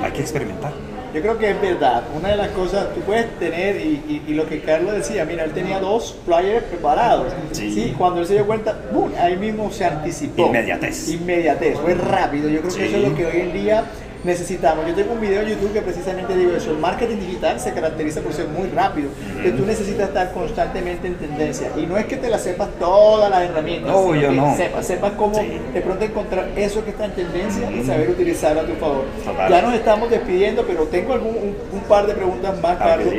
hay 0.01 0.11
que 0.11 0.21
experimentar. 0.21 0.73
yo 1.13 1.21
creo 1.21 1.37
que 1.37 1.51
es 1.51 1.61
verdad. 1.61 2.03
Una 2.13 2.29
de 2.29 2.37
las 2.37 2.49
cosas, 2.49 2.93
tú 2.93 2.99
puedes 3.01 3.27
tener, 3.39 3.77
y, 3.77 4.23
y, 4.27 4.33
lo 4.33 4.45
que 4.47 4.61
Carlos 4.61 4.93
decía, 4.93 5.23
mira, 5.23 5.45
él 5.45 5.53
tenía 5.53 5.79
dos 5.79 6.17
flyers 6.25 6.65
preparados. 6.65 7.31
Sí. 7.51 7.95
cuando 7.97 8.19
él 8.19 8.27
se 8.27 8.33
dio 8.33 8.45
cuenta, 8.45 8.77
¡boom! 8.91 9.13
ahí 9.17 9.37
mismo 9.37 9.71
se 9.71 9.85
anticipó. 9.85 10.47
Inmediatez. 10.47 11.09
Inmediatez, 11.09 11.79
fue 11.79 11.93
rápido. 11.93 12.49
Yo 12.49 12.59
creo 12.59 12.75
que 12.75 12.87
eso 12.87 12.97
es 12.97 13.09
lo 13.09 13.15
que 13.15 13.25
hoy 13.25 13.41
en 13.41 13.53
día 13.53 13.85
necesitamos. 14.25 14.85
Yo 14.87 14.95
tengo 14.95 15.13
un 15.13 15.21
video 15.21 15.41
en 15.41 15.49
YouTube 15.49 15.71
que 15.73 15.81
precisamente 15.81 16.35
digo 16.35 16.51
eso. 16.51 16.71
El 16.71 16.77
marketing 16.77 17.17
digital 17.17 17.59
se 17.59 17.73
caracteriza 17.73 18.21
por 18.21 18.33
ser 18.33 18.47
muy 18.47 18.67
rápido. 18.69 19.09
Que 19.41 19.51
tú 19.51 19.65
necesitas 19.65 20.09
estar 20.09 20.33
constantemente 20.33 21.07
en 21.07 21.15
tendencia. 21.15 21.71
Y 21.77 21.85
no 21.85 21.97
es 21.97 22.05
que 22.05 22.17
te 22.17 22.29
la 22.29 22.39
sepas 22.39 22.69
todas 22.79 23.29
las 23.29 23.43
herramientas. 23.43 23.91
No, 23.91 24.15
yo 24.15 24.31
no. 24.31 24.55
Sepas, 24.55 24.85
sepas 24.85 25.11
cómo 25.13 25.37
de 25.37 25.81
pronto 25.81 26.03
encontrar 26.03 26.49
eso 26.55 26.83
que 26.83 26.89
está 26.89 27.05
en 27.05 27.11
tendencia 27.11 27.71
y 27.71 27.83
saber 27.83 28.09
utilizarlo 28.09 28.61
a 28.61 28.65
tu 28.65 28.73
favor. 28.73 29.05
Ya 29.49 29.61
nos 29.61 29.73
estamos 29.73 30.09
despidiendo, 30.09 30.65
pero 30.65 30.83
tengo 30.85 31.13
algún, 31.13 31.55
un, 31.71 31.79
par 31.87 32.07
de 32.07 32.13
preguntas 32.13 32.59
más, 32.61 32.77
Carlos 32.77 33.13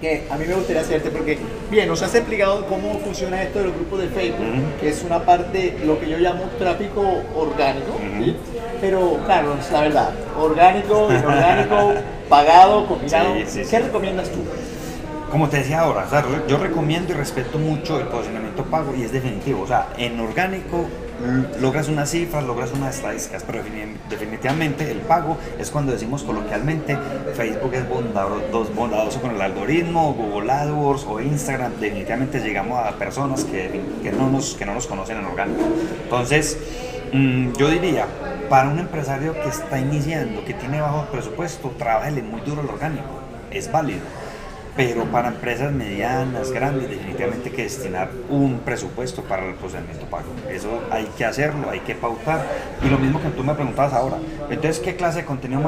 que 0.00 0.22
a 0.30 0.36
mí 0.36 0.46
me 0.46 0.54
gustaría 0.54 0.80
hacerte, 0.80 1.10
porque 1.10 1.38
bien, 1.70 1.86
nos 1.86 2.02
has 2.02 2.14
explicado 2.14 2.66
cómo 2.66 2.98
funciona 3.00 3.42
esto 3.42 3.58
de 3.58 3.66
los 3.66 3.74
grupos 3.74 4.00
de 4.00 4.08
Facebook, 4.08 4.46
que 4.80 4.88
es 4.88 5.02
una 5.04 5.20
parte, 5.20 5.76
lo 5.84 6.00
que 6.00 6.08
yo 6.08 6.18
llamo 6.18 6.44
tráfico 6.58 7.02
orgánico, 7.36 8.00
pero 8.80 9.18
claro, 9.24 9.56
es 9.58 9.70
la 9.70 9.80
verdad, 9.80 10.10
orgánico, 10.38 11.08
inorgánico, 11.10 11.94
pagado, 12.28 12.86
combinado, 12.86 13.34
¿qué 13.34 13.78
recomiendas 13.78 14.30
tú? 14.30 14.38
Como 15.30 15.48
te 15.48 15.58
decía 15.58 15.80
ahora, 15.80 16.08
yo 16.48 16.56
recomiendo 16.56 17.12
y 17.12 17.16
respeto 17.16 17.58
mucho 17.58 18.00
el 18.00 18.06
posicionamiento 18.06 18.64
pago 18.64 18.94
y 18.96 19.02
es 19.02 19.12
definitivo, 19.12 19.62
o 19.62 19.66
sea, 19.66 19.90
en 19.96 20.18
orgánico 20.18 20.86
logras 21.60 21.88
unas 21.88 22.10
cifras, 22.10 22.44
logras 22.44 22.72
unas 22.72 22.96
estadísticas, 22.96 23.44
pero 23.46 23.62
definitivamente 24.08 24.90
el 24.90 24.98
pago 24.98 25.36
es 25.58 25.70
cuando 25.70 25.92
decimos 25.92 26.22
coloquialmente 26.22 26.96
Facebook 27.34 27.74
es 27.74 27.88
bondadoso, 27.88 28.72
bondadoso 28.74 29.20
con 29.20 29.34
el 29.34 29.40
algoritmo, 29.40 30.14
Google 30.14 30.50
AdWords 30.50 31.04
o 31.04 31.20
Instagram, 31.20 31.72
definitivamente 31.78 32.40
llegamos 32.40 32.84
a 32.84 32.92
personas 32.92 33.44
que, 33.44 33.82
que, 34.02 34.12
no, 34.12 34.30
nos, 34.30 34.54
que 34.54 34.64
no 34.64 34.74
nos 34.74 34.86
conocen 34.86 35.18
en 35.18 35.26
orgánico. 35.26 35.62
Entonces, 36.04 36.58
mm, 37.12 37.52
yo 37.54 37.68
diría, 37.68 38.06
para 38.48 38.68
un 38.68 38.78
empresario 38.78 39.34
que 39.34 39.48
está 39.48 39.78
iniciando, 39.78 40.44
que 40.44 40.54
tiene 40.54 40.80
bajo 40.80 41.06
presupuesto, 41.06 41.72
trabajale 41.78 42.22
muy 42.22 42.40
duro 42.40 42.62
el 42.62 42.68
orgánico, 42.68 43.20
es 43.50 43.70
válido 43.70 44.00
pero 44.76 45.04
para 45.04 45.28
empresas 45.28 45.72
medianas, 45.72 46.52
grandes, 46.52 46.88
definitivamente 46.88 47.50
hay 47.50 47.54
que 47.54 47.62
destinar 47.64 48.10
un 48.28 48.60
presupuesto 48.60 49.22
para 49.22 49.46
el 49.46 49.54
procedimiento 49.54 50.06
pago. 50.06 50.28
Eso 50.48 50.80
hay 50.90 51.04
que 51.18 51.24
hacerlo, 51.24 51.68
hay 51.70 51.80
que 51.80 51.94
pautar. 51.94 52.46
Y 52.82 52.88
lo 52.88 52.98
mismo 52.98 53.20
que 53.20 53.28
tú 53.28 53.42
me 53.42 53.54
preguntabas 53.54 53.92
ahora, 53.92 54.16
entonces, 54.48 54.78
¿qué 54.78 54.96
clase 54.96 55.18
de 55.18 55.24
contenido 55.26 55.60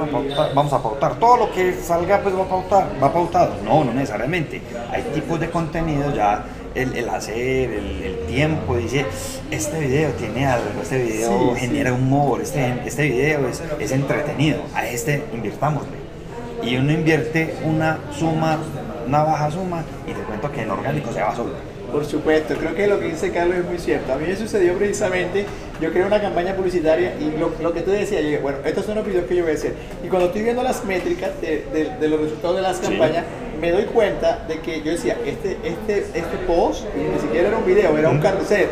vamos 0.54 0.72
a 0.72 0.82
pautar? 0.82 1.16
Todo 1.16 1.36
lo 1.36 1.52
que 1.52 1.74
salga, 1.74 2.20
pues 2.20 2.34
va 2.36 2.44
a 2.44 2.48
pautar, 2.48 2.86
va 3.02 3.12
pautado. 3.12 3.56
No, 3.64 3.84
no 3.84 3.92
necesariamente. 3.92 4.62
Hay 4.90 5.02
tipos 5.14 5.38
de 5.40 5.50
contenido 5.50 6.14
ya. 6.14 6.44
El, 6.74 7.08
hacer, 7.10 7.70
el, 7.70 8.18
tiempo, 8.26 8.76
dice, 8.76 9.04
este 9.50 9.78
video 9.80 10.10
tiene 10.12 10.46
algo, 10.46 10.68
este 10.82 11.02
video 11.02 11.54
genera 11.54 11.92
humor, 11.92 12.40
este, 12.40 12.74
este 12.86 13.08
video 13.08 13.46
es, 13.46 13.62
es 13.78 13.92
entretenido, 13.92 14.62
a 14.74 14.86
este 14.86 15.22
invirtámosle 15.34 16.02
y 16.62 16.76
uno 16.76 16.92
invierte 16.92 17.56
una 17.64 17.98
suma 18.16 18.58
una 19.06 19.22
baja 19.24 19.50
suma 19.50 19.84
y 20.06 20.12
te 20.12 20.20
cuento 20.20 20.50
que 20.50 20.62
en 20.62 20.70
orgánico 20.70 21.12
se 21.12 21.20
va 21.20 21.34
solo. 21.34 21.50
Por 21.90 22.06
supuesto, 22.06 22.54
creo 22.54 22.74
que 22.74 22.86
lo 22.86 22.98
que 22.98 23.08
dice 23.08 23.30
Carlos 23.30 23.58
es 23.58 23.64
muy 23.66 23.78
cierto. 23.78 24.14
A 24.14 24.16
mí 24.16 24.26
me 24.26 24.34
sucedió 24.34 24.72
precisamente, 24.78 25.44
yo 25.80 25.90
creé 25.92 26.06
una 26.06 26.20
campaña 26.20 26.54
publicitaria 26.54 27.14
y 27.20 27.36
lo, 27.38 27.52
lo 27.60 27.72
que 27.74 27.82
tú 27.82 27.90
decías, 27.90 28.22
yo, 28.22 28.40
bueno, 28.40 28.58
estos 28.64 28.86
son 28.86 28.94
los 28.94 29.06
videos 29.06 29.26
que 29.26 29.36
yo 29.36 29.42
voy 29.42 29.52
a 29.52 29.56
hacer. 29.56 29.74
Y 30.02 30.08
cuando 30.08 30.28
estoy 30.28 30.42
viendo 30.42 30.62
las 30.62 30.82
métricas 30.84 31.38
de, 31.42 31.66
de, 32.00 32.08
los 32.08 32.20
resultados 32.20 32.56
de 32.56 32.62
las 32.62 32.78
campañas, 32.78 33.24
me 33.62 33.70
doy 33.70 33.84
cuenta 33.84 34.44
de 34.48 34.58
que 34.58 34.82
yo 34.82 34.90
decía, 34.90 35.16
este, 35.24 35.56
este, 35.62 35.98
este 35.98 36.36
post, 36.48 36.84
ni 36.96 37.20
siquiera 37.20 37.48
era 37.48 37.56
un 37.58 37.64
video, 37.64 37.96
era 37.96 38.10
un 38.10 38.18
carrusel 38.18 38.68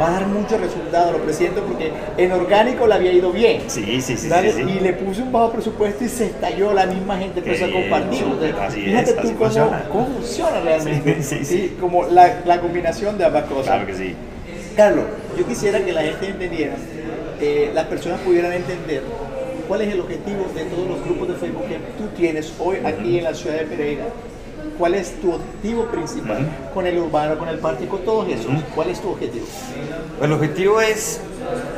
va 0.00 0.08
a 0.08 0.10
dar 0.12 0.26
mucho 0.26 0.58
resultado, 0.58 1.12
lo 1.12 1.18
presiento, 1.18 1.62
porque 1.62 1.92
en 2.16 2.32
orgánico 2.32 2.86
le 2.86 2.94
había 2.94 3.12
ido 3.12 3.32
bien. 3.32 3.62
Sí, 3.68 4.00
sí, 4.00 4.16
sí. 4.16 4.28
Y 4.28 4.80
le 4.80 4.92
puse 4.92 5.22
un 5.22 5.32
bajo 5.32 5.52
presupuesto 5.52 6.04
y 6.04 6.08
se 6.08 6.26
estalló, 6.26 6.72
la 6.72 6.86
misma 6.86 7.16
gente 7.18 7.40
empezó 7.40 7.66
a 7.66 7.70
compartir. 7.70 8.24
fíjate 8.70 9.12
tú 9.12 9.22
cómo 9.22 9.38
funciona. 9.38 9.84
cómo 9.90 10.06
funciona 10.06 10.60
realmente. 10.60 11.18
Sí, 11.22 11.44
sí, 11.44 11.76
Como 11.80 12.04
la, 12.04 12.40
la, 12.44 12.60
combinación 12.60 13.16
de 13.16 13.24
ambas 13.24 13.44
cosas. 13.44 13.66
Claro 13.66 13.86
que 13.86 13.94
sí. 13.94 14.14
Carlos, 14.76 15.04
yo 15.38 15.46
quisiera 15.46 15.82
que 15.84 15.92
la 15.92 16.02
gente 16.02 16.26
entendiera, 16.28 16.74
eh, 17.40 17.70
las 17.72 17.86
personas 17.86 18.20
pudieran 18.20 18.52
entender 18.52 19.02
cuál 19.68 19.82
es 19.82 19.92
el 19.92 20.00
objetivo 20.00 20.46
de 20.54 20.64
todos 20.64 20.88
los 20.88 21.04
grupos 21.04 21.28
de 21.28 21.34
Facebook 21.34 21.66
que 21.68 21.76
tú 21.96 22.08
tienes 22.16 22.52
hoy 22.58 22.78
aquí 22.84 23.18
en 23.18 23.24
la 23.24 23.34
ciudad 23.34 23.58
de 23.58 23.64
Pereira 23.64 24.04
¿Cuál 24.78 24.94
es 24.94 25.20
tu 25.20 25.32
objetivo 25.32 25.84
principal 25.86 26.48
con 26.72 26.86
el 26.86 26.98
urbano, 26.98 27.38
con 27.38 27.48
el 27.48 27.58
parque, 27.58 27.86
con 27.86 28.04
todos 28.04 28.28
esos? 28.28 28.52
¿Cuál 28.74 28.90
es 28.90 29.00
tu 29.00 29.10
objetivo? 29.10 29.46
El 30.20 30.32
objetivo 30.32 30.80
es 30.80 31.20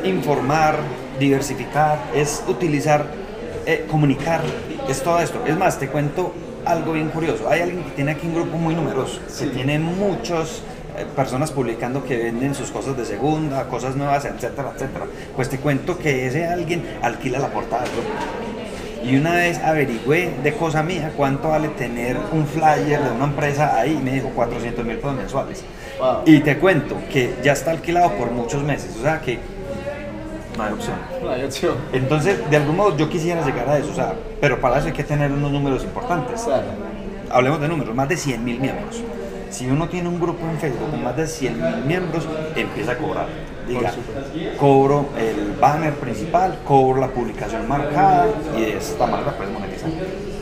informar, 0.04 0.78
diversificar, 1.18 1.98
es 2.14 2.42
utilizar, 2.48 3.04
eh, 3.66 3.86
comunicar, 3.90 4.40
es 4.88 5.02
todo 5.02 5.18
esto. 5.20 5.40
Es 5.46 5.56
más, 5.56 5.78
te 5.78 5.88
cuento 5.88 6.32
algo 6.64 6.92
bien 6.92 7.08
curioso. 7.10 7.48
Hay 7.48 7.60
alguien 7.60 7.84
que 7.84 7.90
tiene 7.90 8.12
aquí 8.12 8.26
un 8.26 8.34
grupo 8.34 8.56
muy 8.56 8.74
numeroso, 8.74 9.20
que 9.38 9.46
tiene 9.46 9.78
muchas 9.78 10.62
eh, 10.96 11.04
personas 11.14 11.52
publicando 11.52 12.04
que 12.04 12.16
venden 12.16 12.54
sus 12.54 12.70
cosas 12.70 12.96
de 12.96 13.04
segunda, 13.04 13.68
cosas 13.68 13.94
nuevas, 13.94 14.24
etcétera, 14.24 14.72
etcétera. 14.74 15.06
Pues 15.34 15.48
te 15.48 15.58
cuento 15.58 15.98
que 15.98 16.26
ese 16.26 16.46
alguien 16.46 16.82
alquila 17.02 17.38
la 17.38 17.48
portada 17.48 17.82
del 17.82 17.92
grupo. 17.92 18.08
Y 19.06 19.16
una 19.16 19.34
vez 19.34 19.58
averigüé 19.62 20.34
de 20.42 20.52
cosa 20.54 20.82
mía 20.82 21.12
cuánto 21.16 21.50
vale 21.50 21.68
tener 21.68 22.16
un 22.32 22.44
flyer 22.44 23.00
de 23.00 23.10
una 23.10 23.26
empresa 23.26 23.78
ahí 23.78 24.00
me 24.02 24.14
dijo 24.14 24.30
400 24.30 24.84
mil 24.84 24.96
pesos 24.96 25.14
mensuales. 25.14 25.64
Y 26.24 26.40
te 26.40 26.58
cuento 26.58 26.96
que 27.10 27.36
ya 27.42 27.52
está 27.52 27.70
alquilado 27.70 28.10
por 28.14 28.32
muchos 28.32 28.64
meses, 28.64 28.96
o 28.98 29.02
sea 29.02 29.20
que 29.20 29.38
no 30.56 30.64
hay 30.64 30.72
opción. 30.72 30.96
No 31.22 31.30
hay 31.30 31.44
opción. 31.44 31.76
Entonces, 31.92 32.50
de 32.50 32.56
algún 32.56 32.76
modo 32.76 32.96
yo 32.96 33.08
quisiera 33.08 33.44
llegar 33.44 33.68
a 33.68 33.78
eso, 33.78 33.92
o 33.92 33.94
sea, 33.94 34.14
pero 34.40 34.60
para 34.60 34.78
eso 34.78 34.88
hay 34.88 34.92
que 34.92 35.04
tener 35.04 35.30
unos 35.30 35.52
números 35.52 35.84
importantes. 35.84 36.44
Hablemos 37.30 37.60
de 37.60 37.68
números, 37.68 37.94
más 37.94 38.08
de 38.08 38.16
100 38.16 38.44
mil 38.44 38.58
miembros. 38.58 39.02
Si 39.50 39.66
uno 39.68 39.88
tiene 39.88 40.08
un 40.08 40.20
grupo 40.20 40.46
en 40.46 40.58
Facebook 40.58 40.90
con 40.90 41.02
más 41.02 41.16
de 41.16 41.26
100 41.26 41.56
mil 41.56 41.84
miembros, 41.84 42.26
empieza 42.54 42.92
a 42.92 42.98
cobrar 42.98 43.26
diga, 43.66 43.92
cobro 44.58 45.06
el 45.18 45.52
banner 45.60 45.94
principal, 45.94 46.58
cobro 46.64 47.00
la 47.00 47.08
publicación 47.08 47.68
marcada 47.68 48.26
y 48.56 48.60
de 48.60 48.76
esta 48.76 49.06
manera 49.06 49.36
puedes 49.36 49.52
monetizar. 49.52 49.90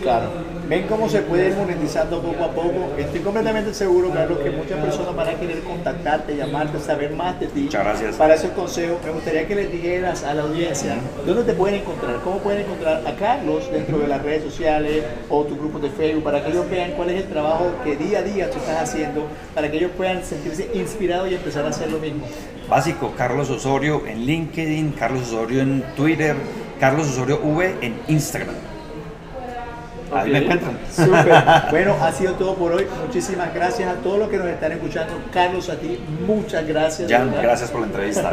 Claro. 0.03 0.31
Ven 0.75 0.89
cómo 0.89 1.09
se 1.09 1.23
puede 1.23 1.51
ir 1.51 1.55
monetizando 1.55 2.21
poco 2.21 2.43
a 2.43 2.51
poco. 2.51 2.95
Estoy 2.99 3.21
completamente 3.21 3.73
seguro, 3.73 4.11
Carlos, 4.11 4.39
que 4.39 4.51
muchas 4.51 4.85
personas 4.85 5.15
van 5.15 5.29
a 5.29 5.35
querer 5.35 5.61
contactarte, 5.61 6.37
llamarte, 6.37 6.81
saber 6.81 7.13
más 7.13 7.39
de 7.39 7.47
ti. 7.47 7.61
Muchas 7.61 7.85
gracias. 7.85 8.17
Para 8.17 8.35
esos 8.35 8.51
consejos, 8.51 8.99
me 9.05 9.13
gustaría 9.13 9.47
que 9.47 9.55
les 9.55 9.71
dijeras 9.71 10.25
a 10.25 10.35
la 10.35 10.43
audiencia 10.43 10.97
dónde 11.25 11.45
te 11.45 11.53
pueden 11.53 11.81
encontrar, 11.81 12.17
cómo 12.25 12.39
pueden 12.39 12.63
encontrar 12.63 13.07
a 13.07 13.15
Carlos 13.15 13.71
dentro 13.71 13.99
de 13.99 14.09
las 14.09 14.21
redes 14.21 14.43
sociales 14.43 15.05
o 15.31 15.45
tu 15.45 15.57
grupo 15.57 15.79
de 15.79 15.91
Facebook, 15.91 16.25
para 16.25 16.43
que 16.43 16.51
ellos 16.51 16.69
vean 16.69 16.91
cuál 16.97 17.11
es 17.11 17.23
el 17.23 17.29
trabajo 17.29 17.71
que 17.85 17.95
día 17.95 18.19
a 18.19 18.23
día 18.23 18.51
tú 18.51 18.59
estás 18.59 18.83
haciendo, 18.83 19.29
para 19.55 19.71
que 19.71 19.77
ellos 19.77 19.93
puedan 19.97 20.25
sentirse 20.25 20.69
inspirados 20.75 21.31
y 21.31 21.37
empezar 21.37 21.65
a 21.65 21.69
hacer 21.69 21.89
lo 21.89 22.01
mismo. 22.01 22.27
Básico, 22.69 23.13
Carlos 23.17 23.49
Osorio 23.49 24.03
en 24.09 24.27
LinkedIn, 24.27 24.91
Carlos 24.99 25.29
Osorio 25.29 25.61
en 25.61 25.85
Twitter, 25.95 26.35
Carlos 26.81 27.07
Osorio 27.11 27.39
V 27.45 27.77
en 27.81 27.95
Instagram. 28.09 28.64
Ahí 30.15 30.31
me 30.31 30.39
encuentran. 30.39 30.79
Bueno, 31.71 31.97
ha 32.01 32.13
sido 32.13 32.35
todo 32.35 32.55
por 32.55 32.73
hoy. 32.73 32.87
Muchísimas 33.07 33.53
gracias 33.55 33.89
a 33.89 33.95
todos 33.97 34.19
los 34.19 34.29
que 34.29 34.37
nos 34.39 34.47
están 34.47 34.73
escuchando. 34.73 35.15
Carlos, 35.33 35.69
a 35.69 35.77
ti, 35.77 35.99
muchas 36.27 36.67
gracias. 36.67 37.11
Jan, 37.11 37.35
gracias 37.41 37.71
por 37.71 37.81
la 37.81 37.87
entrevista. 37.87 38.33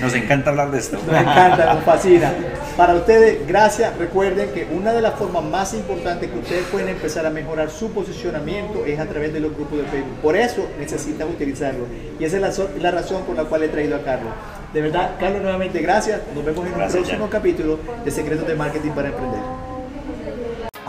Nos 0.00 0.14
encanta 0.14 0.50
hablar 0.50 0.70
de 0.70 0.78
esto. 0.78 0.98
Nos 1.06 1.20
encanta, 1.20 1.74
nos 1.74 1.84
fascina. 1.84 2.32
Para 2.76 2.94
ustedes, 2.94 3.46
gracias. 3.46 3.96
Recuerden 3.96 4.50
que 4.50 4.66
una 4.72 4.92
de 4.92 5.00
las 5.00 5.14
formas 5.14 5.44
más 5.44 5.74
importantes 5.74 6.30
que 6.30 6.38
ustedes 6.38 6.64
pueden 6.66 6.88
empezar 6.88 7.26
a 7.26 7.30
mejorar 7.30 7.70
su 7.70 7.92
posicionamiento 7.92 8.84
es 8.86 8.98
a 8.98 9.06
través 9.06 9.32
de 9.32 9.40
los 9.40 9.54
grupos 9.54 9.78
de 9.78 9.84
Facebook. 9.84 10.18
Por 10.22 10.36
eso 10.36 10.68
necesitan 10.78 11.28
utilizarlo. 11.28 11.86
Y 12.18 12.24
esa 12.24 12.36
es 12.36 12.42
la, 12.80 12.90
razón 12.90 13.24
por 13.24 13.36
la 13.36 13.44
cual 13.44 13.62
he 13.62 13.68
traído 13.68 13.96
a 13.96 14.02
Carlos. 14.02 14.32
De 14.72 14.80
verdad, 14.80 15.12
Carlos, 15.18 15.42
nuevamente 15.42 15.80
gracias. 15.80 16.20
Nos 16.34 16.44
vemos 16.44 16.66
en 16.66 16.74
un 16.74 16.88
próximo 16.88 17.28
capítulo 17.28 17.78
de 18.04 18.10
Secretos 18.10 18.46
de 18.46 18.54
Marketing 18.54 18.90
para 18.90 19.08
Emprender. 19.08 19.59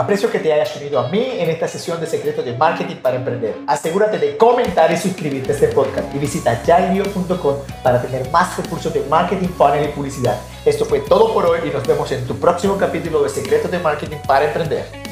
Aprecio 0.01 0.31
que 0.31 0.39
te 0.39 0.51
hayas 0.51 0.75
unido 0.77 0.99
a 0.99 1.09
mí 1.09 1.23
en 1.37 1.47
esta 1.51 1.67
sesión 1.67 2.01
de 2.01 2.07
secretos 2.07 2.43
de 2.43 2.57
marketing 2.57 2.95
para 3.03 3.17
emprender. 3.17 3.55
Asegúrate 3.67 4.17
de 4.17 4.35
comentar 4.35 4.91
y 4.91 4.97
suscribirte 4.97 5.51
a 5.51 5.53
este 5.53 5.67
podcast 5.67 6.15
y 6.15 6.17
visita 6.17 6.63
yailio.com 6.63 7.57
para 7.83 8.01
tener 8.01 8.27
más 8.31 8.57
recursos 8.57 8.91
de 8.91 9.01
marketing, 9.01 9.49
funnel 9.49 9.85
y 9.85 9.89
publicidad. 9.89 10.41
Esto 10.65 10.85
fue 10.85 11.01
todo 11.01 11.31
por 11.31 11.45
hoy 11.45 11.59
y 11.67 11.69
nos 11.69 11.85
vemos 11.85 12.11
en 12.11 12.25
tu 12.25 12.35
próximo 12.39 12.77
capítulo 12.79 13.21
de 13.21 13.29
secretos 13.29 13.69
de 13.69 13.77
marketing 13.77 14.17
para 14.25 14.45
emprender. 14.45 15.10